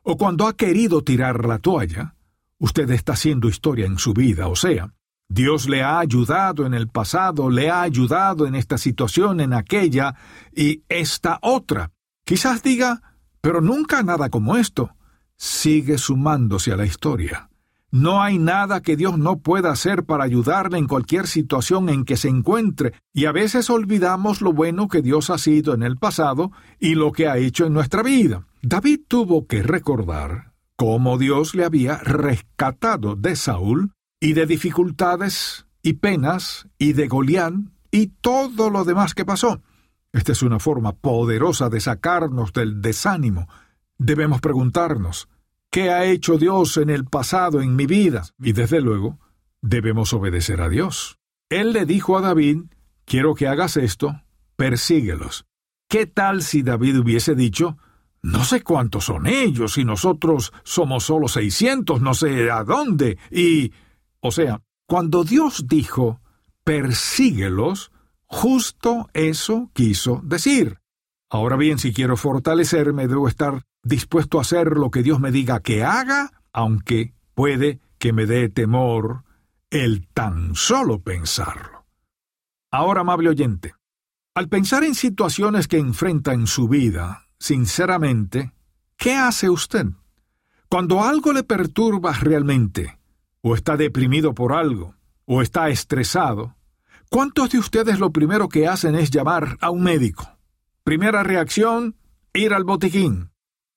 o 0.04 0.18
cuando 0.18 0.48
ha 0.48 0.54
querido 0.54 1.04
tirar 1.04 1.46
la 1.46 1.60
toalla, 1.60 2.16
usted 2.58 2.90
está 2.90 3.14
haciendo 3.14 3.50
historia 3.50 3.86
en 3.86 4.00
su 4.00 4.14
vida, 4.14 4.48
o 4.48 4.56
sea, 4.56 4.94
Dios 5.30 5.70
le 5.70 5.84
ha 5.84 6.00
ayudado 6.00 6.66
en 6.66 6.74
el 6.74 6.88
pasado, 6.88 7.50
le 7.50 7.70
ha 7.70 7.84
ayudado 7.84 8.48
en 8.48 8.56
esta 8.56 8.78
situación, 8.78 9.40
en 9.40 9.54
aquella 9.54 10.16
y 10.54 10.84
esta 10.90 11.40
otra. 11.42 11.92
Quizás 12.26 12.64
diga, 12.64 13.02
pero 13.42 13.62
nunca 13.62 14.02
nada 14.02 14.30
como 14.30 14.58
esto 14.58 14.96
sigue 15.42 15.98
sumándose 15.98 16.72
a 16.72 16.78
la 16.78 16.86
historia. 16.86 17.50
No 17.90 18.22
hay 18.22 18.38
nada 18.38 18.84
que 18.84 18.96
Dios 18.96 19.18
no 19.18 19.40
pueda 19.40 19.72
hacer 19.72 20.04
para 20.04 20.24
ayudarle 20.24 20.78
en 20.78 20.88
cualquier 20.88 21.26
situación 21.26 21.90
en 21.90 22.06
que 22.06 22.16
se 22.16 22.28
encuentre, 22.28 22.94
y 23.12 23.26
a 23.26 23.32
veces 23.32 23.72
olvidamos 23.72 24.42
lo 24.42 24.54
bueno 24.54 24.88
que 24.88 25.02
Dios 25.02 25.32
ha 25.32 25.40
sido 25.40 25.74
en 25.74 25.82
el 25.82 25.98
pasado 25.98 26.52
y 26.80 26.94
lo 26.94 27.12
que 27.12 27.28
ha 27.28 27.40
hecho 27.40 27.66
en 27.66 27.74
nuestra 27.74 28.04
vida. 28.04 28.46
David 28.62 29.00
tuvo 29.08 29.48
que 29.48 29.64
recordar 29.64 30.54
cómo 30.76 31.18
Dios 31.18 31.56
le 31.56 31.66
había 31.66 31.98
rescatado 31.98 33.16
de 33.16 33.36
Saúl 33.36 33.94
y 34.20 34.34
de 34.34 34.46
dificultades 34.46 35.66
y 35.82 35.94
penas 35.94 36.68
y 36.78 36.94
de 36.94 37.08
Goliat 37.08 37.56
y 37.90 38.08
todo 38.22 38.70
lo 38.70 38.86
demás 38.86 39.16
que 39.16 39.26
pasó. 39.26 39.64
Esta 40.14 40.34
es 40.34 40.44
una 40.44 40.60
forma 40.60 40.94
poderosa 40.94 41.70
de 41.70 41.80
sacarnos 41.80 42.54
del 42.54 42.80
desánimo. 42.80 43.48
Debemos 43.98 44.40
preguntarnos, 44.40 45.28
¿qué 45.72 45.90
ha 45.90 46.06
hecho 46.06 46.38
Dios 46.38 46.78
en 46.78 46.90
el 46.90 47.06
pasado 47.06 47.62
en 47.62 47.76
mi 47.76 47.88
vida? 47.88 48.26
Y 48.40 48.54
desde 48.54 48.82
luego, 48.82 49.18
debemos 49.62 50.14
obedecer 50.14 50.62
a 50.62 50.70
Dios. 50.70 51.18
Él 51.50 51.74
le 51.74 51.86
dijo 51.86 52.18
a 52.18 52.22
David, 52.22 52.66
quiero 53.06 53.34
que 53.34 53.48
hagas 53.48 53.78
esto, 53.78 54.22
persíguelos. 54.56 55.46
¿Qué 55.90 56.06
tal 56.06 56.44
si 56.44 56.62
David 56.62 57.00
hubiese 57.00 57.36
dicho, 57.36 57.78
no 58.22 58.44
sé 58.44 58.62
cuántos 58.64 59.06
son 59.06 59.28
ellos 59.28 59.78
y 59.78 59.86
nosotros 59.86 60.54
somos 60.64 61.06
solo 61.06 61.28
seiscientos, 61.28 62.02
no 62.02 62.14
sé 62.14 62.52
a 62.52 62.64
dónde? 62.64 63.18
Y... 63.32 63.74
O 64.24 64.32
sea, 64.32 64.62
cuando 64.86 65.24
Dios 65.24 65.66
dijo, 65.68 66.22
persíguelos, 66.64 67.92
justo 68.26 69.10
eso 69.14 69.72
quiso 69.74 70.22
decir. 70.24 70.78
Ahora 71.30 71.56
bien, 71.56 71.80
si 71.80 71.92
quiero 71.92 72.18
fortalecerme, 72.18 73.08
debo 73.08 73.28
estar 73.28 73.64
dispuesto 73.84 74.38
a 74.38 74.42
hacer 74.42 74.78
lo 74.78 74.92
que 74.92 75.04
Dios 75.04 75.20
me 75.20 75.32
diga 75.32 75.62
que 75.62 75.84
haga, 75.84 76.32
aunque 76.54 77.14
puede 77.34 77.80
que 77.98 78.14
me 78.14 78.26
dé 78.26 78.50
temor 78.50 79.24
el 79.70 80.08
tan 80.08 80.56
solo 80.56 81.02
pensarlo. 81.02 81.86
Ahora, 82.72 83.02
amable 83.02 83.30
oyente, 83.30 83.76
al 84.34 84.48
pensar 84.48 84.84
en 84.84 84.96
situaciones 84.96 85.68
que 85.68 85.78
enfrenta 85.78 86.34
en 86.34 86.48
su 86.48 86.68
vida, 86.68 87.28
sinceramente, 87.38 88.54
¿qué 88.98 89.16
hace 89.16 89.50
usted? 89.50 89.88
Cuando 90.70 91.04
algo 91.04 91.34
le 91.34 91.44
perturba 91.44 92.14
realmente, 92.14 92.98
o 93.42 93.56
está 93.56 93.76
deprimido 93.76 94.34
por 94.34 94.54
algo, 94.54 94.96
o 95.26 95.42
está 95.42 95.70
estresado, 95.70 96.56
¿cuántos 97.10 97.50
de 97.50 97.60
ustedes 97.60 98.00
lo 98.00 98.12
primero 98.12 98.48
que 98.48 98.68
hacen 98.68 98.96
es 98.96 99.12
llamar 99.12 99.58
a 99.60 99.70
un 99.70 99.84
médico? 99.84 100.38
Primera 100.84 101.24
reacción, 101.24 101.96
ir 102.34 102.54
al 102.54 102.64
botiquín. 102.64 103.31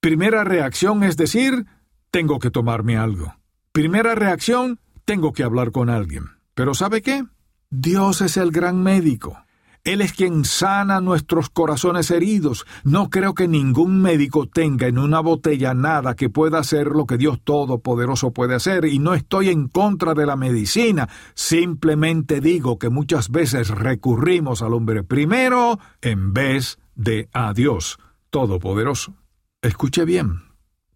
Primera 0.05 0.45
reacción 0.45 1.03
es 1.03 1.17
decir, 1.17 1.65
tengo 2.11 2.39
que 2.39 2.51
tomarme 2.51 2.99
algo. 2.99 3.37
Primera 3.73 4.15
reacción, 4.15 4.79
tengo 5.07 5.33
que 5.33 5.45
hablar 5.45 5.73
con 5.73 5.89
alguien. 5.89 6.25
Pero 6.53 6.75
¿sabe 6.75 7.01
qué? 7.01 7.25
Dios 7.71 8.21
es 8.21 8.37
el 8.37 8.51
gran 8.51 8.83
médico. 8.83 9.39
Él 9.83 10.03
es 10.03 10.13
quien 10.13 10.45
sana 10.45 11.01
nuestros 11.01 11.49
corazones 11.49 12.11
heridos. 12.11 12.67
No 12.85 13.09
creo 13.09 13.33
que 13.33 13.49
ningún 13.49 14.03
médico 14.03 14.47
tenga 14.47 14.89
en 14.89 14.99
una 14.99 15.21
botella 15.21 15.73
nada 15.73 16.15
que 16.15 16.29
pueda 16.29 16.59
hacer 16.59 16.89
lo 16.89 17.07
que 17.07 17.17
Dios 17.17 17.41
Todopoderoso 17.43 18.31
puede 18.31 18.57
hacer, 18.57 18.85
y 18.85 18.99
no 18.99 19.15
estoy 19.15 19.49
en 19.49 19.69
contra 19.69 20.13
de 20.13 20.27
la 20.27 20.37
medicina. 20.37 21.09
Simplemente 21.33 22.43
digo 22.43 22.79
que 22.79 22.91
muchas 22.91 23.31
veces 23.31 23.71
recurrimos 23.71 24.61
al 24.61 24.75
hombre 24.75 25.03
primero 25.03 25.79
en 26.03 26.35
vez 26.35 26.79
de 26.95 27.31
a 27.33 27.55
Dios 27.55 27.99
Todopoderoso. 28.29 29.24
Escuche 29.65 30.05
bien. 30.05 30.43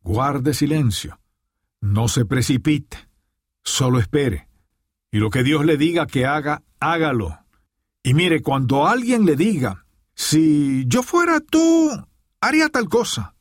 Guarde 0.03 0.55
silencio. 0.55 1.19
No 1.81 2.07
se 2.07 2.25
precipite. 2.25 2.97
Solo 3.65 3.99
espere. 3.99 4.49
Y 5.11 5.19
lo 5.19 5.31
que 5.31 5.43
Dios 5.43 5.65
le 5.65 5.77
diga 5.77 6.07
que 6.07 6.25
haga, 6.25 6.63
hágalo 6.79 7.39
y 8.09 8.15
mire, 8.15 8.41
cuando 8.41 8.87
alguien 8.87 9.27
le 9.27 9.37
diga, 9.37 9.85
si 10.15 10.85
yo 10.87 11.03
fuera 11.03 11.41
tú, 11.41 11.91
haría 12.41 12.71
tal 12.71 12.89
cosa, 12.89 13.35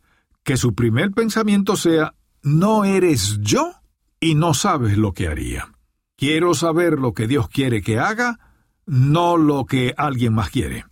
que 0.44 0.58
su 0.58 0.76
primer 0.76 1.12
pensamiento 1.12 1.78
sea, 1.78 2.14
no 2.44 2.84
eres 2.84 3.40
yo 3.40 3.72
y 4.20 4.36
no 4.36 4.54
sabes 4.54 4.98
lo 4.98 5.14
que 5.14 5.30
haría. 5.30 5.72
Quiero 6.18 6.54
saber 6.54 7.00
lo 7.00 7.14
que 7.14 7.28
Dios 7.28 7.48
quiere 7.48 7.82
que 7.82 7.98
haga, 7.98 8.40
no 8.86 9.38
lo 9.38 9.66
que 9.66 9.94
alguien 9.96 10.34
más 10.34 10.50
quiere. 10.50 10.86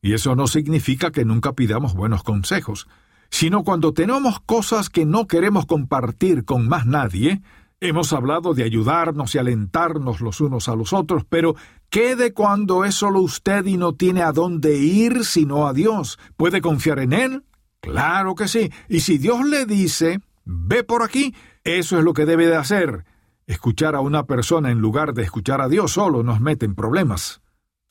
Y 0.00 0.14
eso 0.14 0.34
no 0.34 0.46
significa 0.46 1.10
que 1.10 1.26
nunca 1.26 1.52
pidamos 1.52 1.92
buenos 1.92 2.22
consejos, 2.22 2.88
sino 3.30 3.64
cuando 3.64 3.92
tenemos 3.94 4.40
cosas 4.40 4.90
que 4.90 5.06
no 5.06 5.26
queremos 5.26 5.66
compartir 5.66 6.44
con 6.44 6.68
más 6.68 6.86
nadie, 6.86 7.42
Hemos 7.82 8.12
hablado 8.12 8.52
de 8.52 8.62
ayudarnos 8.62 9.34
y 9.34 9.38
alentarnos 9.38 10.20
los 10.20 10.42
unos 10.42 10.68
a 10.68 10.76
los 10.76 10.92
otros, 10.92 11.24
pero 11.26 11.56
¿qué 11.88 12.14
de 12.14 12.34
cuando 12.34 12.84
es 12.84 12.94
solo 12.94 13.20
usted 13.20 13.64
y 13.64 13.78
no 13.78 13.94
tiene 13.94 14.22
a 14.22 14.32
dónde 14.32 14.76
ir 14.76 15.24
sino 15.24 15.66
a 15.66 15.72
Dios? 15.72 16.18
¿Puede 16.36 16.60
confiar 16.60 16.98
en 16.98 17.14
Él? 17.14 17.44
Claro 17.80 18.34
que 18.34 18.48
sí. 18.48 18.70
Y 18.90 19.00
si 19.00 19.16
Dios 19.16 19.46
le 19.46 19.64
dice, 19.64 20.20
ve 20.44 20.84
por 20.84 21.02
aquí, 21.02 21.34
eso 21.64 21.98
es 21.98 22.04
lo 22.04 22.12
que 22.12 22.26
debe 22.26 22.48
de 22.48 22.56
hacer. 22.56 23.06
Escuchar 23.46 23.94
a 23.94 24.00
una 24.00 24.26
persona 24.26 24.70
en 24.70 24.78
lugar 24.80 25.14
de 25.14 25.22
escuchar 25.22 25.62
a 25.62 25.68
Dios 25.68 25.92
solo 25.92 26.22
nos 26.22 26.38
mete 26.38 26.66
en 26.66 26.74
problemas. 26.74 27.40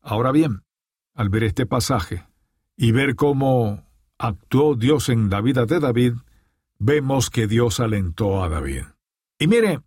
Ahora 0.03 0.31
bien, 0.31 0.61
al 1.15 1.29
ver 1.29 1.43
este 1.43 1.65
pasaje 1.65 2.27
y 2.77 2.91
ver 2.91 3.15
cómo 3.15 3.88
actuó 4.19 4.75
Dios 4.75 5.09
en 5.09 5.29
la 5.29 5.41
vida 5.41 5.65
de 5.65 5.79
David, 5.79 6.13
vemos 6.77 7.29
que 7.29 7.47
Dios 7.47 7.79
alentó 7.79 8.43
a 8.43 8.49
David. 8.49 8.83
Y 9.39 9.47
mire, 9.47 9.79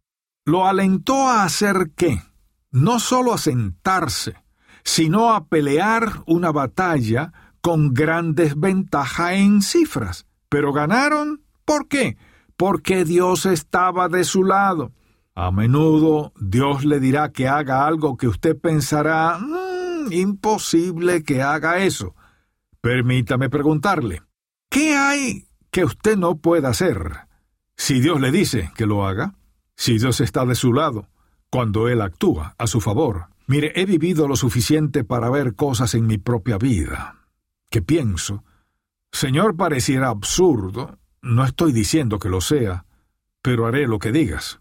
lo 0.45 0.67
alentó 0.67 1.29
a 1.29 1.45
hacer 1.45 1.93
qué? 1.95 2.21
No 2.71 2.99
solo 2.99 3.35
a 3.35 3.39
sentarse, 3.39 4.35
sino 4.83 5.35
a 5.35 5.47
pelear 5.47 6.23
una 6.27 6.51
batalla 6.51 7.33
con 7.61 7.95
gran 7.95 8.35
desventaja 8.35 9.35
en 9.35 9.63
cifras. 9.63 10.27
Pero 10.49 10.73
ganaron, 10.73 11.43
¿por 11.65 11.87
qué? 11.87 12.17
Porque 12.57 13.05
Dios 13.05 13.47
estaba 13.47 14.09
de 14.09 14.25
su 14.25 14.43
lado. 14.45 14.93
A 15.35 15.51
menudo 15.51 16.33
Dios 16.41 16.85
le 16.85 17.01
dirá 17.01 17.31
que 17.33 17.49
haga 17.49 17.87
algo 17.87 18.17
que 18.17 18.29
usted 18.29 18.59
pensará, 18.59 19.39
mm, 19.39 20.13
imposible 20.13 21.23
que 21.23 21.43
haga 21.43 21.79
eso. 21.79 22.15
Permítame 22.83 23.49
preguntarle, 23.49 24.25
¿qué 24.69 24.97
hay 24.97 25.47
que 25.71 25.85
usted 25.85 26.17
no 26.17 26.39
pueda 26.39 26.71
hacer 26.71 27.29
si 27.77 28.01
Dios 28.01 28.21
le 28.21 28.33
dice 28.33 28.73
que 28.75 28.87
lo 28.87 29.07
haga? 29.07 29.37
Si 29.77 29.99
Dios 29.99 30.21
está 30.21 30.45
de 30.45 30.57
su 30.57 30.73
lado, 30.73 31.09
cuando 31.49 31.89
Él 31.89 32.03
actúa 32.03 32.57
a 32.59 32.67
su 32.67 32.81
favor, 32.81 33.29
mire, 33.47 33.71
he 33.77 33.87
vivido 33.87 34.27
lo 34.27 34.35
suficiente 34.35 35.05
para 35.05 35.31
ver 35.31 35.55
cosas 35.55 35.95
en 35.95 36.09
mi 36.09 36.19
propia 36.19 36.59
vida, 36.59 37.21
que 37.71 37.83
pienso, 37.83 38.43
Señor, 39.13 39.57
pareciera 39.57 40.09
absurdo, 40.09 40.99
no 41.21 41.45
estoy 41.45 41.73
diciendo 41.73 42.19
que 42.19 42.31
lo 42.31 42.41
sea, 42.41 42.85
pero 43.43 43.67
haré 43.67 43.87
lo 43.87 44.01
que 44.01 44.11
digas. 44.11 44.61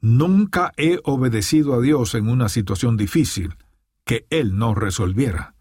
Nunca 0.00 0.72
he 0.76 1.00
obedecido 1.02 1.74
a 1.74 1.80
Dios 1.80 2.14
en 2.14 2.28
una 2.28 2.48
situación 2.48 2.96
difícil 2.96 3.56
que 4.04 4.24
Él 4.30 4.56
no 4.56 4.76
resolviera. 4.76 5.55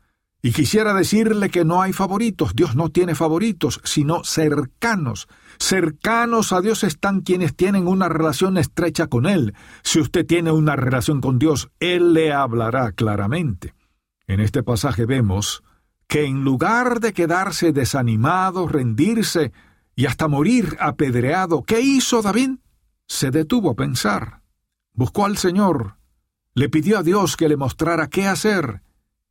Y 0.45 0.51
quisiera 0.51 0.93
decirle 0.93 1.49
que 1.49 1.65
no 1.65 1.81
hay 1.81 1.91
favoritos, 1.91 2.53
Dios 2.53 2.75
no 2.75 2.89
tiene 2.89 3.15
favoritos, 3.15 3.81
sino 3.83 4.23
cercanos. 4.23 5.27
Cercanos 5.57 6.53
a 6.53 6.61
Dios 6.61 6.83
están 6.83 7.21
quienes 7.21 7.55
tienen 7.55 7.87
una 7.87 8.09
relación 8.09 8.59
estrecha 8.59 9.07
con 9.07 9.25
Él. 9.25 9.55
Si 9.81 9.99
usted 9.99 10.23
tiene 10.23 10.51
una 10.51 10.75
relación 10.75 11.19
con 11.19 11.39
Dios, 11.39 11.71
Él 11.79 12.13
le 12.13 12.31
hablará 12.31 12.91
claramente. 12.91 13.73
En 14.27 14.39
este 14.39 14.61
pasaje 14.61 15.07
vemos 15.07 15.63
que 16.05 16.25
en 16.25 16.43
lugar 16.43 16.99
de 16.99 17.11
quedarse 17.11 17.71
desanimado, 17.71 18.67
rendirse 18.67 19.51
y 19.95 20.05
hasta 20.05 20.27
morir 20.27 20.77
apedreado, 20.79 21.63
¿qué 21.63 21.81
hizo 21.81 22.21
David? 22.21 22.59
Se 23.07 23.31
detuvo 23.31 23.71
a 23.71 23.75
pensar. 23.75 24.41
Buscó 24.93 25.25
al 25.25 25.37
Señor, 25.37 25.95
le 26.53 26.69
pidió 26.69 26.99
a 26.99 27.03
Dios 27.03 27.35
que 27.35 27.49
le 27.49 27.57
mostrara 27.57 28.09
qué 28.09 28.27
hacer, 28.27 28.83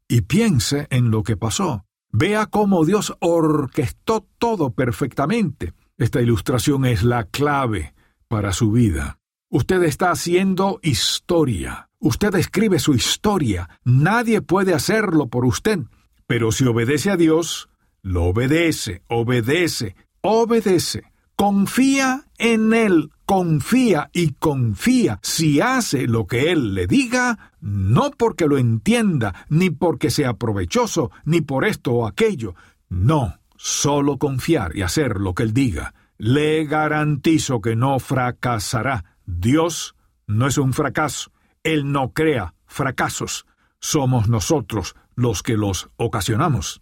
y 0.09 0.23
piense 0.23 0.87
en 0.91 1.11
lo 1.11 1.23
que 1.23 1.37
pasó. 1.37 1.85
Vea 2.11 2.47
cómo 2.47 2.85
Dios 2.85 3.15
orquestó 3.21 4.27
todo 4.39 4.71
perfectamente. 4.71 5.73
Esta 5.99 6.21
ilustración 6.21 6.85
es 6.85 7.03
la 7.03 7.25
clave 7.25 7.95
para 8.29 8.53
su 8.53 8.71
vida. 8.73 9.19
Usted 9.51 9.83
está 9.85 10.11
haciendo 10.11 10.81
historia. 10.83 11.89
Usted 11.99 12.35
escribe 12.35 12.79
su 12.79 12.95
historia. 12.95 13.69
Nadie 13.85 14.43
puede 14.43 14.75
hacerlo 14.75 15.29
por 15.29 15.45
usted. 15.45 15.81
Pero 16.27 16.53
si 16.53 16.65
obedece 16.65 17.11
a 17.11 17.17
Dios, 17.17 17.69
lo 18.03 18.25
obedece, 18.25 19.03
obedece, 19.09 19.97
obedece. 20.21 21.05
Confía 21.47 22.25
en 22.39 22.73
Él, 22.73 23.11
confía 23.27 24.09
y 24.15 24.33
confía 24.33 25.19
si 25.21 25.61
hace 25.61 26.07
lo 26.07 26.27
que 26.27 26.51
Él 26.51 26.73
le 26.73 26.87
diga, 26.87 27.53
no 27.61 28.13
porque 28.13 28.47
lo 28.47 28.57
entienda, 28.57 29.45
ni 29.51 29.69
porque 29.69 30.09
sea 30.09 30.39
provechoso, 30.39 31.11
ni 31.27 31.43
por 31.43 31.67
esto 31.67 31.93
o 31.93 32.07
aquello. 32.07 32.55
No, 32.89 33.41
solo 33.57 34.17
confiar 34.17 34.75
y 34.75 34.81
hacer 34.81 35.21
lo 35.21 35.35
que 35.35 35.43
Él 35.43 35.53
diga. 35.53 35.93
Le 36.17 36.65
garantizo 36.65 37.61
que 37.61 37.77
no 37.77 37.99
fracasará. 37.99 39.05
Dios 39.27 39.97
no 40.27 40.47
es 40.47 40.57
un 40.57 40.73
fracaso. 40.73 41.31
Él 41.63 41.93
no 41.93 42.15
crea 42.15 42.55
fracasos. 42.65 43.45
Somos 43.81 44.31
nosotros 44.31 44.97
los 45.15 45.43
que 45.43 45.59
los 45.59 45.91
ocasionamos. 45.97 46.81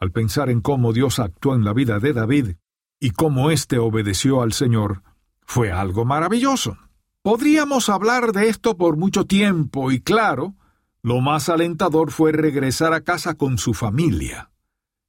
Al 0.00 0.12
pensar 0.12 0.48
en 0.48 0.62
cómo 0.62 0.94
Dios 0.94 1.18
actuó 1.18 1.54
en 1.54 1.64
la 1.66 1.74
vida 1.74 1.98
de 1.98 2.14
David, 2.14 2.52
y 3.02 3.10
cómo 3.10 3.50
éste 3.50 3.80
obedeció 3.80 4.42
al 4.42 4.52
Señor, 4.52 5.02
Fue 5.44 5.72
algo 5.72 6.04
maravilloso. 6.04 6.78
Podríamos 7.20 7.88
hablar 7.88 8.30
de 8.30 8.48
esto 8.48 8.76
por 8.76 8.96
mucho 8.96 9.26
tiempo 9.26 9.90
y 9.90 10.00
claro, 10.00 10.54
lo 11.02 11.20
más 11.20 11.48
alentador 11.48 12.12
fue 12.12 12.30
regresar 12.30 12.94
a 12.94 13.00
casa 13.00 13.34
con 13.34 13.58
su 13.58 13.74
familia. 13.74 14.52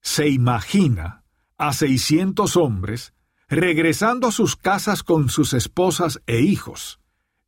Se 0.01 0.27
imagina 0.27 1.23
a 1.59 1.71
600 1.71 2.57
hombres 2.57 3.13
regresando 3.47 4.27
a 4.27 4.31
sus 4.31 4.55
casas 4.55 5.03
con 5.03 5.29
sus 5.29 5.53
esposas 5.53 6.19
e 6.25 6.41
hijos. 6.41 6.99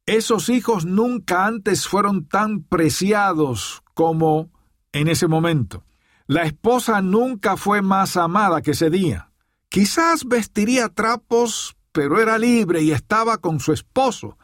Esos 0.06 0.50
hijos 0.50 0.86
nunca 0.86 1.48
antes 1.48 1.88
fueron 1.88 2.28
tan 2.28 2.62
preciados 2.62 3.82
como 3.96 4.52
en 4.92 5.08
ese 5.08 5.28
momento. 5.28 5.84
La 6.28 6.44
esposa 6.44 7.02
nunca 7.02 7.58
fue 7.58 7.82
más 7.82 8.16
amada 8.16 8.62
que 8.62 8.72
ese 8.72 8.92
día. 8.92 9.32
Quizás 9.76 10.24
vestiría 10.24 10.88
trapos, 10.88 11.76
pero 11.92 12.22
era 12.22 12.38
libre 12.38 12.82
y 12.82 12.94
estaba 12.94 13.40
con 13.40 13.60
su 13.60 13.74
esposo, 13.74 14.38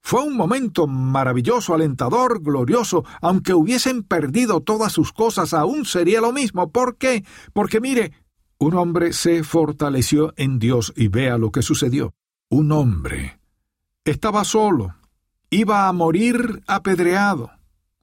fue 0.00 0.22
un 0.22 0.34
momento 0.34 0.86
maravilloso, 0.86 1.74
alentador, 1.74 2.42
glorioso. 2.42 3.04
Aunque 3.20 3.52
hubiesen 3.52 4.02
perdido 4.02 4.62
todas 4.62 4.90
sus 4.90 5.12
cosas, 5.12 5.52
aún 5.52 5.84
sería 5.84 6.22
lo 6.22 6.32
mismo. 6.32 6.72
¿Por 6.72 6.96
qué? 6.96 7.22
Porque 7.52 7.82
mire, 7.82 8.14
un 8.56 8.76
hombre 8.76 9.12
se 9.12 9.44
fortaleció 9.44 10.32
en 10.38 10.58
Dios 10.58 10.94
y 10.96 11.08
vea 11.08 11.36
lo 11.36 11.52
que 11.52 11.60
sucedió. 11.60 12.14
Un 12.48 12.72
hombre 12.72 13.38
estaba 14.06 14.42
solo, 14.44 14.94
iba 15.50 15.86
a 15.86 15.92
morir 15.92 16.62
apedreado, 16.66 17.50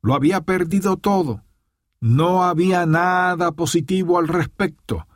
lo 0.03 0.13
había 0.13 0.41
perdido 0.41 0.97
todo. 0.97 1.41
No 1.99 2.43
había 2.43 2.85
nada 2.85 3.53
positivo 3.53 4.19
al 4.19 4.27
respecto. 4.27 5.07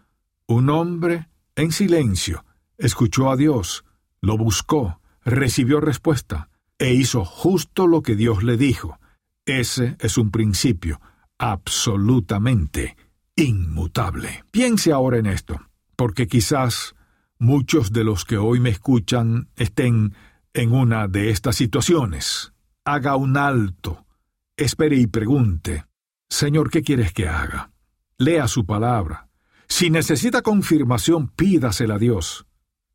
Un 0.48 0.72
hombre, 0.72 1.30
en 1.60 1.72
silencio, 1.72 2.46
escuchó 2.78 3.30
a 3.30 3.36
Dios, 3.36 3.84
lo 4.22 4.38
buscó, 4.38 5.02
recibió 5.26 5.82
respuesta 5.82 6.50
e 6.78 6.94
hizo 6.94 7.26
justo 7.26 7.88
lo 7.88 8.02
que 8.02 8.16
Dios 8.16 8.44
le 8.44 8.58
dijo. 8.58 9.00
Ese 9.46 9.98
es 10.00 10.18
un 10.18 10.32
principio 10.32 11.02
absolutamente 11.38 12.96
inmutable. 13.36 14.44
Piense 14.52 14.92
ahora 14.92 15.18
en 15.18 15.26
esto, 15.26 15.60
porque 15.96 16.28
quizás 16.28 16.96
muchos 17.38 17.92
de 17.92 18.04
los 18.04 18.26
que 18.26 18.38
hoy 18.38 18.60
me 18.60 18.70
escuchan 18.70 19.50
estén 19.56 20.14
en 20.54 20.74
una 20.74 21.08
de 21.08 21.30
estas 21.30 21.56
situaciones. 21.56 22.54
Haga 22.86 23.16
un 23.16 23.38
alto, 23.38 24.06
espere 24.56 24.98
y 24.98 25.08
pregunte, 25.08 25.86
Señor, 26.30 26.70
¿qué 26.70 26.84
quieres 26.84 27.12
que 27.14 27.28
haga? 27.28 27.72
Lea 28.18 28.48
su 28.48 28.66
palabra. 28.66 29.29
Si 29.70 29.90
necesita 29.90 30.42
confirmación, 30.42 31.30
pídasela 31.30 31.96
a 31.96 32.00
Dios. 32.00 32.46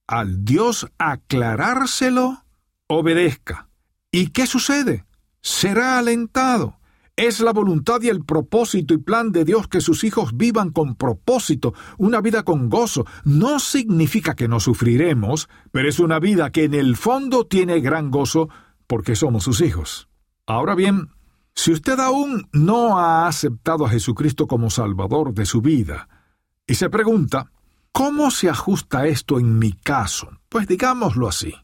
Al 0.06 0.44
Dios 0.44 0.86
aclarárselo, 0.98 2.44
obedezca. 2.88 3.70
¿Y 4.10 4.28
qué 4.28 4.46
sucede? 4.46 5.06
Será 5.40 5.98
alentado. 5.98 6.78
Es 7.16 7.38
la 7.38 7.52
voluntad 7.52 8.02
y 8.02 8.08
el 8.08 8.24
propósito 8.24 8.92
y 8.92 8.98
plan 8.98 9.30
de 9.30 9.44
Dios 9.44 9.68
que 9.68 9.80
sus 9.80 10.02
hijos 10.02 10.36
vivan 10.36 10.70
con 10.70 10.96
propósito, 10.96 11.72
una 11.96 12.20
vida 12.20 12.42
con 12.42 12.68
gozo. 12.68 13.06
No 13.22 13.60
significa 13.60 14.34
que 14.34 14.48
no 14.48 14.58
sufriremos, 14.58 15.48
pero 15.70 15.88
es 15.88 16.00
una 16.00 16.18
vida 16.18 16.50
que 16.50 16.64
en 16.64 16.74
el 16.74 16.96
fondo 16.96 17.46
tiene 17.46 17.80
gran 17.80 18.10
gozo 18.10 18.48
porque 18.88 19.14
somos 19.14 19.44
sus 19.44 19.60
hijos. 19.60 20.08
Ahora 20.44 20.74
bien, 20.74 21.10
si 21.54 21.70
usted 21.70 22.00
aún 22.00 22.48
no 22.52 22.98
ha 22.98 23.28
aceptado 23.28 23.86
a 23.86 23.90
Jesucristo 23.90 24.48
como 24.48 24.68
Salvador 24.70 25.34
de 25.34 25.46
su 25.46 25.62
vida, 25.62 26.08
y 26.66 26.74
se 26.74 26.88
pregunta, 26.90 27.50
¿cómo 27.92 28.30
se 28.30 28.48
ajusta 28.48 29.06
esto 29.06 29.38
en 29.38 29.58
mi 29.58 29.72
caso? 29.72 30.28
Pues 30.48 30.66
digámoslo 30.66 31.28
así. 31.28 31.54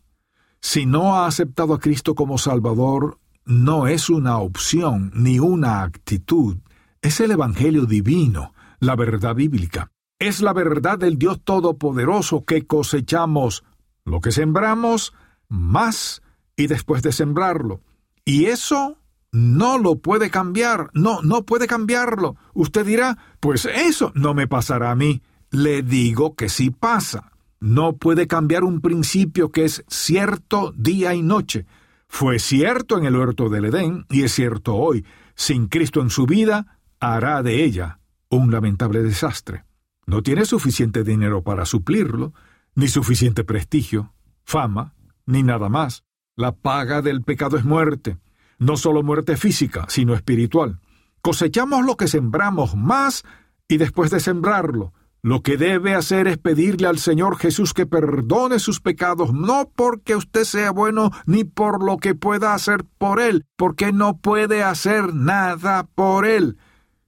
Si 0.61 0.85
no 0.85 1.16
ha 1.16 1.26
aceptado 1.26 1.73
a 1.75 1.80
Cristo 1.80 2.14
como 2.14 2.37
Salvador, 2.37 3.19
no 3.47 3.87
es 3.87 4.11
una 4.11 4.38
opción 4.38 5.11
ni 5.14 5.38
una 5.38 5.83
actitud, 5.83 6.58
es 7.00 7.21
el 7.21 7.30
Evangelio 7.30 7.86
divino, 7.86 8.54
la 8.78 8.95
verdad 8.95 9.34
bíblica. 9.34 9.91
Es 10.19 10.43
la 10.43 10.52
verdad 10.52 10.99
del 10.99 11.19
Dios 11.19 11.41
Todopoderoso 11.43 12.45
que 12.45 12.67
cosechamos 12.67 13.65
lo 14.04 14.21
que 14.21 14.32
sembramos 14.32 15.15
más 15.49 16.21
y 16.56 16.67
después 16.67 17.02
de 17.02 17.13
sembrarlo. 17.13 17.80
Y 18.26 18.47
eso 18.47 19.00
no 19.32 19.78
lo 19.78 19.97
puede 19.97 20.30
cambiar, 20.30 20.90
no, 20.95 21.23
no 21.23 21.45
puede 21.45 21.66
cambiarlo. 21.66 22.36
Usted 22.54 22.84
dirá, 22.86 23.19
pues 23.40 23.64
eso 23.64 24.12
no 24.14 24.34
me 24.34 24.47
pasará 24.47 24.90
a 24.90 24.97
mí. 24.97 25.23
Le 25.50 25.82
digo 25.82 26.34
que 26.34 26.49
sí 26.49 26.71
pasa 26.71 27.30
no 27.60 27.97
puede 27.97 28.26
cambiar 28.26 28.64
un 28.64 28.80
principio 28.80 29.52
que 29.52 29.64
es 29.66 29.84
cierto 29.86 30.73
día 30.76 31.14
y 31.14 31.23
noche. 31.23 31.66
Fue 32.08 32.38
cierto 32.38 32.99
en 32.99 33.04
el 33.04 33.14
huerto 33.14 33.49
del 33.50 33.66
Edén 33.66 34.06
y 34.08 34.23
es 34.23 34.32
cierto 34.32 34.75
hoy. 34.75 35.04
Sin 35.34 35.69
Cristo 35.69 36.00
en 36.00 36.10
su 36.10 36.26
vida, 36.26 36.78
hará 36.99 37.43
de 37.43 37.62
ella 37.62 38.00
un 38.30 38.50
lamentable 38.50 39.02
desastre. 39.02 39.64
No 40.06 40.23
tiene 40.23 40.45
suficiente 40.45 41.04
dinero 41.04 41.43
para 41.43 41.66
suplirlo, 41.66 42.32
ni 42.75 42.88
suficiente 42.88 43.45
prestigio, 43.45 44.14
fama, 44.45 44.95
ni 45.26 45.43
nada 45.43 45.69
más. 45.69 46.04
La 46.36 46.52
paga 46.52 47.02
del 47.02 47.23
pecado 47.23 47.58
es 47.58 47.64
muerte, 47.64 48.16
no 48.60 48.76
solo 48.76 49.02
muerte 49.02 49.36
física, 49.36 49.86
sino 49.88 50.14
espiritual. 50.14 50.78
Cosechamos 51.20 51.84
lo 51.84 51.96
que 51.96 52.06
sembramos 52.06 52.76
más 52.76 53.25
y 53.66 53.78
después 53.78 54.10
de 54.10 54.20
sembrarlo, 54.20 54.92
lo 55.23 55.42
que 55.42 55.58
debe 55.58 55.94
hacer 55.94 56.28
es 56.28 56.38
pedirle 56.38 56.86
al 56.86 56.99
Señor 56.99 57.36
Jesús 57.36 57.75
que 57.75 57.84
perdone 57.84 58.58
sus 58.58 58.80
pecados, 58.80 59.34
no 59.34 59.70
porque 59.75 60.16
usted 60.16 60.44
sea 60.44 60.70
bueno 60.70 61.10
ni 61.26 61.44
por 61.44 61.84
lo 61.84 61.99
que 61.99 62.14
pueda 62.14 62.54
hacer 62.54 62.84
por 62.96 63.20
Él, 63.20 63.44
porque 63.56 63.92
no 63.92 64.16
puede 64.16 64.62
hacer 64.62 65.14
nada 65.14 65.86
por 65.94 66.26
Él, 66.26 66.56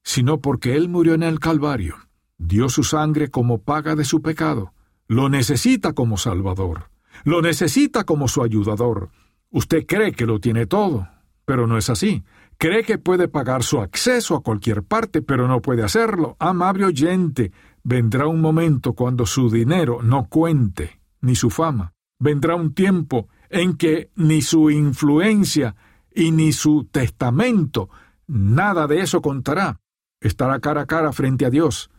sino 0.02 0.40
porque 0.40 0.76
Él 0.76 0.90
murió 0.90 1.14
en 1.14 1.22
el 1.22 1.40
Calvario, 1.40 1.96
dio 2.36 2.68
su 2.68 2.82
sangre 2.82 3.30
como 3.30 3.62
paga 3.62 3.94
de 3.94 4.04
su 4.04 4.20
pecado, 4.20 4.74
lo 5.08 5.30
necesita 5.30 5.94
como 5.94 6.18
Salvador, 6.18 6.90
lo 7.24 7.40
necesita 7.40 8.04
como 8.04 8.28
su 8.28 8.42
ayudador. 8.42 9.10
Usted 9.50 9.86
cree 9.86 10.12
que 10.12 10.26
lo 10.26 10.38
tiene 10.38 10.66
todo, 10.66 11.08
pero 11.44 11.66
no 11.66 11.76
es 11.76 11.90
así. 11.90 12.24
Cree 12.59 12.85
que 12.85 12.98
puede 12.98 13.26
pagar 13.26 13.64
su 13.64 13.81
acceso 13.81 14.37
a 14.37 14.42
cualquier 14.42 14.85
parte, 14.85 15.20
pero 15.20 15.48
no 15.48 15.61
puede 15.61 15.83
hacerlo. 15.83 16.37
Amable 16.38 16.85
oyente, 16.85 17.50
vendrá 17.83 18.26
un 18.26 18.40
momento 18.40 18.92
cuando 18.92 19.26
su 19.26 19.50
dinero 19.50 20.00
no 20.02 20.28
cuente, 20.28 21.00
ni 21.20 21.35
su 21.35 21.50
fama. 21.50 21.92
Vendrá 22.20 22.55
un 22.55 22.72
tiempo 22.72 23.28
en 23.50 23.76
que 23.76 24.11
ni 24.14 24.42
su 24.42 24.70
influencia 24.70 25.74
y 26.14 26.31
ni 26.31 26.52
su 26.52 26.85
testamento, 26.85 27.88
nada 28.28 28.87
de 28.87 29.00
eso 29.00 29.20
contará. 29.22 29.81
Estará 30.20 30.61
cara 30.61 30.83
a 30.83 30.87
cara 30.87 31.12
frente 31.12 31.44
a 31.44 31.50
Dios. 31.50 31.90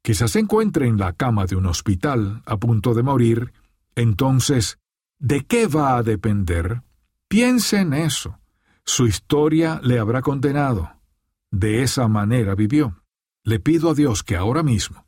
Quizás 0.00 0.30
se 0.30 0.38
encuentre 0.38 0.86
en 0.86 0.96
la 0.96 1.14
cama 1.14 1.46
de 1.46 1.56
un 1.56 1.66
hospital 1.66 2.42
a 2.46 2.56
punto 2.58 2.94
de 2.94 3.02
morir. 3.02 3.52
Entonces, 3.96 4.78
¿de 5.18 5.44
qué 5.44 5.66
va 5.66 5.96
a 5.96 6.04
depender? 6.04 6.82
Piense 7.26 7.80
en 7.80 7.94
eso 7.94 8.38
su 8.84 9.06
historia 9.06 9.80
le 9.82 9.98
habrá 9.98 10.22
condenado. 10.22 10.90
De 11.50 11.82
esa 11.82 12.08
manera 12.08 12.54
vivió. 12.54 13.02
Le 13.44 13.60
pido 13.60 13.90
a 13.90 13.94
Dios 13.94 14.22
que 14.22 14.36
ahora 14.36 14.62
mismo, 14.62 15.06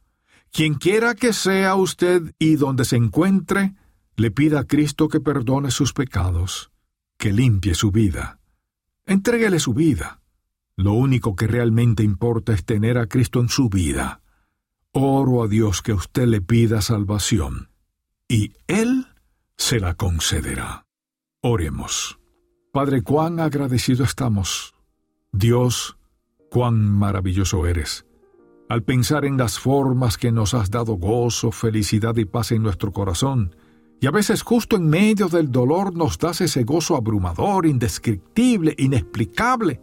quien 0.51 0.75
quiera 0.75 1.15
que 1.15 1.33
sea 1.33 1.75
usted 1.75 2.35
y 2.39 2.57
donde 2.57 2.85
se 2.85 2.97
encuentre, 2.97 3.75
le 4.17 4.31
pida 4.31 4.61
a 4.61 4.65
Cristo 4.65 5.09
que 5.09 5.21
perdone 5.21 5.71
sus 5.71 5.93
pecados, 5.93 6.71
que 7.19 7.33
limpie 7.33 7.75
su 7.75 7.91
vida. 7.91 8.39
Entréguele 9.07 9.59
su 9.59 9.75
vida. 9.75 10.21
Lo 10.77 10.93
único 10.93 11.35
que 11.35 11.47
realmente 11.47 12.03
importa 12.03 12.53
es 12.53 12.65
tener 12.65 12.99
a 12.99 13.07
Cristo 13.07 13.41
en 13.41 13.49
su 13.49 13.69
vida. 13.69 14.21
Oro 14.93 15.43
a 15.43 15.49
Dios 15.49 15.83
que 15.83 15.93
usted 15.93 16.27
le 16.27 16.41
pida 16.41 16.81
salvación, 16.81 17.71
y 18.29 18.53
Él 18.67 19.07
se 19.57 19.81
la 19.81 19.95
concederá. 19.95 20.87
Oremos. 21.43 22.19
Padre, 22.77 23.01
cuán 23.01 23.41
agradecido 23.41 24.05
estamos. 24.05 24.75
Dios, 25.33 25.97
cuán 26.51 26.87
maravilloso 26.87 27.67
eres. 27.67 28.05
Al 28.69 28.83
pensar 28.83 29.25
en 29.25 29.39
las 29.39 29.59
formas 29.59 30.19
que 30.19 30.31
nos 30.31 30.53
has 30.53 30.71
dado 30.71 30.97
gozo, 30.97 31.53
felicidad 31.53 32.15
y 32.17 32.27
paz 32.27 32.53
en 32.53 32.63
nuestro 32.63 32.93
corazón, 32.93 33.57
y 33.99 34.07
a 34.07 34.11
veces 34.11 34.43
justo 34.43 34.77
en 34.77 34.91
medio 34.91 35.29
del 35.29 35.51
dolor 35.51 35.97
nos 35.97 36.19
das 36.19 36.43
ese 36.43 36.65
gozo 36.65 36.97
abrumador, 36.97 37.65
indescriptible, 37.65 38.75
inexplicable. 38.77 39.81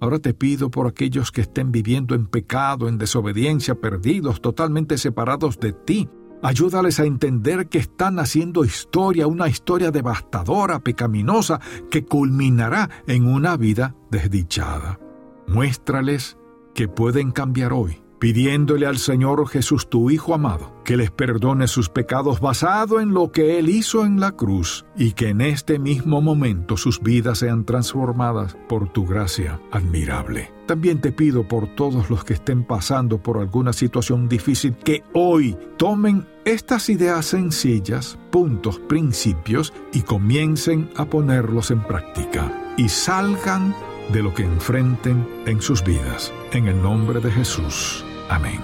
Ahora 0.00 0.18
te 0.18 0.34
pido 0.34 0.72
por 0.72 0.88
aquellos 0.88 1.30
que 1.30 1.42
estén 1.42 1.70
viviendo 1.70 2.16
en 2.16 2.26
pecado, 2.26 2.88
en 2.88 2.98
desobediencia, 2.98 3.76
perdidos, 3.76 4.40
totalmente 4.40 4.98
separados 4.98 5.60
de 5.60 5.72
ti, 5.72 6.08
Ayúdales 6.44 7.00
a 7.00 7.06
entender 7.06 7.70
que 7.70 7.78
están 7.78 8.18
haciendo 8.18 8.66
historia, 8.66 9.26
una 9.26 9.48
historia 9.48 9.90
devastadora, 9.90 10.78
pecaminosa, 10.80 11.58
que 11.90 12.04
culminará 12.04 12.90
en 13.06 13.26
una 13.26 13.56
vida 13.56 13.96
desdichada. 14.10 15.00
Muéstrales 15.46 16.36
que 16.74 16.86
pueden 16.86 17.30
cambiar 17.30 17.72
hoy 17.72 18.03
pidiéndole 18.24 18.86
al 18.86 18.96
Señor 18.96 19.46
Jesús, 19.46 19.90
tu 19.90 20.08
Hijo 20.08 20.32
amado, 20.32 20.72
que 20.82 20.96
les 20.96 21.10
perdone 21.10 21.68
sus 21.68 21.90
pecados 21.90 22.40
basado 22.40 22.98
en 22.98 23.12
lo 23.12 23.30
que 23.30 23.58
Él 23.58 23.68
hizo 23.68 24.06
en 24.06 24.18
la 24.18 24.32
cruz 24.32 24.86
y 24.96 25.12
que 25.12 25.28
en 25.28 25.42
este 25.42 25.78
mismo 25.78 26.22
momento 26.22 26.78
sus 26.78 27.02
vidas 27.02 27.40
sean 27.40 27.66
transformadas 27.66 28.56
por 28.66 28.90
tu 28.90 29.04
gracia 29.04 29.60
admirable. 29.70 30.50
También 30.66 31.02
te 31.02 31.12
pido 31.12 31.46
por 31.46 31.74
todos 31.74 32.08
los 32.08 32.24
que 32.24 32.32
estén 32.32 32.64
pasando 32.64 33.22
por 33.22 33.36
alguna 33.36 33.74
situación 33.74 34.26
difícil 34.26 34.74
que 34.74 35.04
hoy 35.12 35.54
tomen 35.76 36.26
estas 36.46 36.88
ideas 36.88 37.26
sencillas, 37.26 38.18
puntos, 38.30 38.78
principios 38.78 39.74
y 39.92 40.00
comiencen 40.00 40.88
a 40.96 41.04
ponerlos 41.04 41.70
en 41.70 41.82
práctica 41.82 42.72
y 42.78 42.88
salgan 42.88 43.74
de 44.14 44.22
lo 44.22 44.32
que 44.32 44.44
enfrenten 44.44 45.28
en 45.44 45.60
sus 45.60 45.84
vidas. 45.84 46.32
En 46.52 46.68
el 46.68 46.82
nombre 46.82 47.20
de 47.20 47.30
Jesús. 47.30 48.02
Amén. 48.28 48.60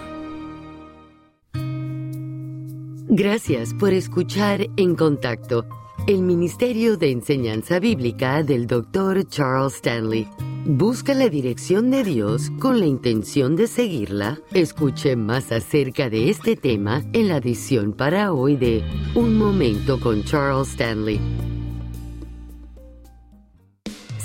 Gracias 3.12 3.74
por 3.74 3.92
escuchar 3.92 4.68
En 4.76 4.94
Contacto, 4.94 5.66
el 6.06 6.22
Ministerio 6.22 6.96
de 6.96 7.10
Enseñanza 7.10 7.80
Bíblica 7.80 8.42
del 8.44 8.68
Dr. 8.68 9.26
Charles 9.28 9.74
Stanley. 9.74 10.28
Busca 10.64 11.14
la 11.14 11.28
dirección 11.28 11.90
de 11.90 12.04
Dios 12.04 12.50
con 12.60 12.78
la 12.78 12.86
intención 12.86 13.56
de 13.56 13.66
seguirla. 13.66 14.38
Escuche 14.52 15.16
más 15.16 15.50
acerca 15.50 16.08
de 16.08 16.30
este 16.30 16.54
tema 16.54 17.02
en 17.12 17.28
la 17.28 17.38
edición 17.38 17.92
para 17.94 18.32
hoy 18.32 18.56
de 18.56 18.84
Un 19.14 19.36
Momento 19.36 19.98
con 19.98 20.22
Charles 20.22 20.68
Stanley. 20.68 21.49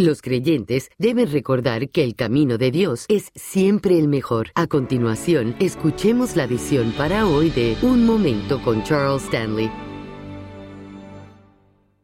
Los 0.01 0.23
creyentes 0.23 0.89
deben 0.97 1.31
recordar 1.31 1.89
que 1.89 2.03
el 2.03 2.15
camino 2.15 2.57
de 2.57 2.71
Dios 2.71 3.05
es 3.07 3.29
siempre 3.35 3.99
el 3.99 4.07
mejor. 4.07 4.47
A 4.55 4.65
continuación, 4.65 5.55
escuchemos 5.59 6.35
la 6.35 6.45
edición 6.45 6.91
para 6.97 7.27
hoy 7.27 7.51
de 7.51 7.77
Un 7.83 8.07
Momento 8.07 8.59
con 8.63 8.81
Charles 8.81 9.25
Stanley. 9.25 9.69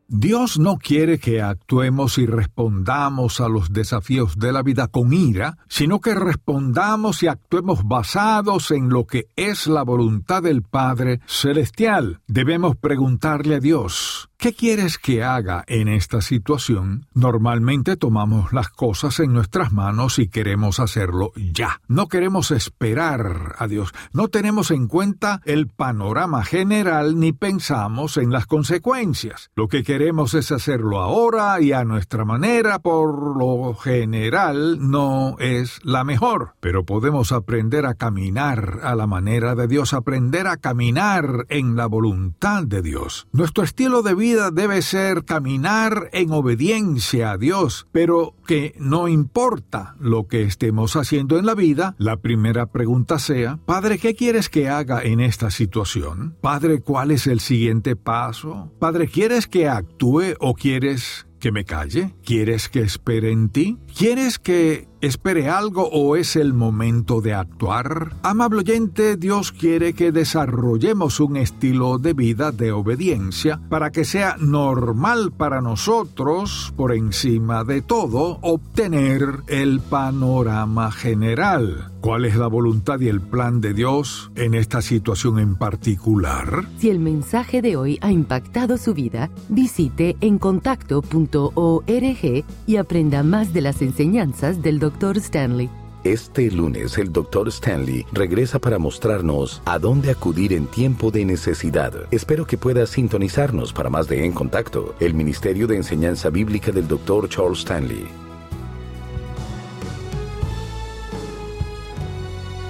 Dios 0.09 0.57
no 0.57 0.77
quiere 0.77 1.19
que 1.19 1.41
actuemos 1.41 2.17
y 2.17 2.25
respondamos 2.27 3.41
a 3.41 3.49
los 3.49 3.73
desafíos 3.73 4.37
de 4.37 4.53
la 4.53 4.61
vida 4.61 4.87
con 4.87 5.11
ira, 5.11 5.57
sino 5.67 5.99
que 5.99 6.13
respondamos 6.13 7.23
y 7.23 7.27
actuemos 7.27 7.83
basados 7.83 8.71
en 8.71 8.87
lo 8.87 9.05
que 9.05 9.25
es 9.35 9.67
la 9.67 9.83
voluntad 9.83 10.43
del 10.43 10.61
Padre 10.61 11.19
Celestial. 11.25 12.21
Debemos 12.27 12.77
preguntarle 12.77 13.55
a 13.55 13.59
Dios, 13.59 14.29
¿Qué 14.39 14.53
quieres 14.53 14.99
que 14.99 15.23
haga 15.23 15.63
en 15.65 15.87
esta 15.87 16.21
situación? 16.21 17.07
Normalmente 17.15 17.97
tomamos 17.97 18.53
las 18.53 18.69
cosas 18.69 19.19
en 19.19 19.33
nuestras 19.33 19.71
manos 19.71 20.19
y 20.19 20.27
queremos 20.27 20.79
hacerlo 20.79 21.31
ya. 21.35 21.81
No 21.87 22.07
queremos 22.07 22.51
esperar 22.51 23.55
a 23.57 23.67
Dios. 23.67 23.95
No 24.13 24.27
tenemos 24.27 24.69
en 24.69 24.87
cuenta 24.87 25.41
el 25.43 25.65
panorama 25.69 26.45
general 26.45 27.19
ni 27.19 27.31
pensamos 27.31 28.17
en 28.17 28.31
las 28.31 28.45
consecuencias. 28.45 29.49
Lo 29.55 29.69
que 29.69 29.81
queremos 29.81 30.35
es 30.35 30.51
hacerlo 30.51 30.99
ahora 30.99 31.59
y 31.59 31.71
a 31.71 31.83
nuestra 31.83 32.23
manera. 32.23 32.77
Por 32.77 33.37
lo 33.39 33.73
general 33.73 34.87
no 34.87 35.37
es 35.39 35.79
la 35.83 36.03
mejor. 36.03 36.53
Pero 36.59 36.85
podemos 36.85 37.31
aprender 37.31 37.87
a 37.87 37.95
caminar 37.95 38.81
a 38.83 38.93
la 38.93 39.07
manera 39.07 39.55
de 39.55 39.67
Dios, 39.67 39.95
aprender 39.95 40.45
a 40.45 40.57
caminar 40.57 41.47
en 41.49 41.75
la 41.75 41.87
voluntad 41.87 42.65
de 42.65 42.83
Dios. 42.83 43.27
Nuestro 43.31 43.63
estilo 43.63 44.03
de 44.03 44.13
vida 44.13 44.26
debe 44.33 44.81
ser 44.81 45.25
caminar 45.25 46.09
en 46.13 46.31
obediencia 46.31 47.31
a 47.31 47.37
Dios, 47.37 47.87
pero 47.91 48.35
que 48.45 48.75
no 48.79 49.07
importa 49.07 49.95
lo 49.99 50.27
que 50.27 50.43
estemos 50.43 50.95
haciendo 50.95 51.37
en 51.37 51.45
la 51.45 51.55
vida, 51.55 51.95
la 51.97 52.17
primera 52.17 52.67
pregunta 52.67 53.19
sea, 53.19 53.59
Padre, 53.65 53.97
¿qué 53.97 54.15
quieres 54.15 54.49
que 54.49 54.69
haga 54.69 55.01
en 55.03 55.19
esta 55.19 55.51
situación? 55.51 56.35
Padre, 56.41 56.81
¿cuál 56.81 57.11
es 57.11 57.27
el 57.27 57.39
siguiente 57.39 57.95
paso? 57.95 58.71
Padre, 58.79 59.07
¿quieres 59.07 59.47
que 59.47 59.67
actúe 59.67 60.35
o 60.39 60.53
quieres 60.53 61.27
que 61.39 61.51
me 61.51 61.65
calle? 61.65 62.15
¿Quieres 62.23 62.69
que 62.69 62.81
espere 62.81 63.31
en 63.31 63.49
ti? 63.49 63.77
¿Quieres 63.95 64.39
que 64.39 64.87
espere 65.01 65.49
algo 65.49 65.89
o 65.89 66.15
es 66.15 66.35
el 66.35 66.53
momento 66.53 67.21
de 67.21 67.33
actuar? 67.33 68.15
Amable 68.23 68.59
oyente, 68.59 69.17
Dios 69.17 69.51
quiere 69.51 69.93
que 69.93 70.11
desarrollemos 70.11 71.19
un 71.19 71.37
estilo 71.37 71.97
de 71.97 72.13
vida 72.13 72.51
de 72.51 72.71
obediencia 72.71 73.59
para 73.69 73.91
que 73.91 74.05
sea 74.05 74.37
normal 74.39 75.31
para 75.31 75.61
nosotros, 75.61 76.73
por 76.75 76.93
encima 76.93 77.63
de 77.63 77.81
todo, 77.81 78.39
obtener 78.41 79.43
el 79.47 79.79
panorama 79.79 80.91
general. 80.91 81.91
¿Cuál 82.01 82.25
es 82.25 82.35
la 82.35 82.47
voluntad 82.47 82.99
y 82.99 83.09
el 83.09 83.21
plan 83.21 83.59
de 83.59 83.73
Dios 83.73 84.31
en 84.35 84.53
esta 84.53 84.81
situación 84.81 85.39
en 85.39 85.55
particular? 85.55 86.65
Si 86.77 86.89
el 86.89 86.99
mensaje 86.99 87.61
de 87.61 87.75
hoy 87.75 87.97
ha 88.01 88.11
impactado 88.11 88.77
su 88.77 88.93
vida, 88.93 89.29
visite 89.49 90.15
encontacto.org 90.21 92.45
y 92.65 92.75
aprenda 92.77 93.23
más 93.23 93.51
de 93.51 93.61
las 93.61 93.81
enseñanzas 93.81 94.61
del 94.61 94.79
Dr. 94.89 95.17
Stanley. 95.17 95.69
Este 96.05 96.49
lunes 96.49 96.97
el 96.97 97.11
Dr. 97.11 97.49
Stanley 97.49 98.05
regresa 98.13 98.57
para 98.57 98.79
mostrarnos 98.79 99.61
a 99.65 99.79
dónde 99.79 100.11
acudir 100.11 100.53
en 100.53 100.65
tiempo 100.67 101.11
de 101.11 101.25
necesidad. 101.25 101.93
Espero 102.09 102.47
que 102.47 102.57
pueda 102.57 102.87
sintonizarnos 102.87 103.73
para 103.73 103.89
más 103.89 104.07
de 104.07 104.23
En 104.23 104.31
Contacto, 104.31 104.95
el 105.01 105.13
Ministerio 105.13 105.67
de 105.67 105.75
Enseñanza 105.75 106.29
Bíblica 106.29 106.71
del 106.71 106.87
Dr. 106.87 107.27
Charles 107.27 107.59
Stanley. 107.59 108.05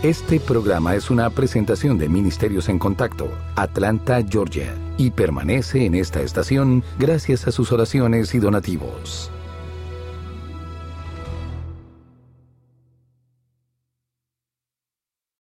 Este 0.01 0.39
programa 0.39 0.95
es 0.95 1.12
una 1.12 1.30
presentación 1.30 1.99
de 1.99 2.10
Ministerios 2.10 2.69
en 2.69 2.80
Contacto, 2.80 3.30
Atlanta, 3.56 4.23
Georgia, 4.27 4.73
y 4.97 5.12
permanece 5.12 5.86
en 5.86 5.93
esta 5.93 6.21
estación 6.21 6.84
gracias 6.97 7.47
a 7.47 7.51
sus 7.51 7.71
oraciones 7.71 8.34
y 8.34 8.39
donativos. 8.39 9.30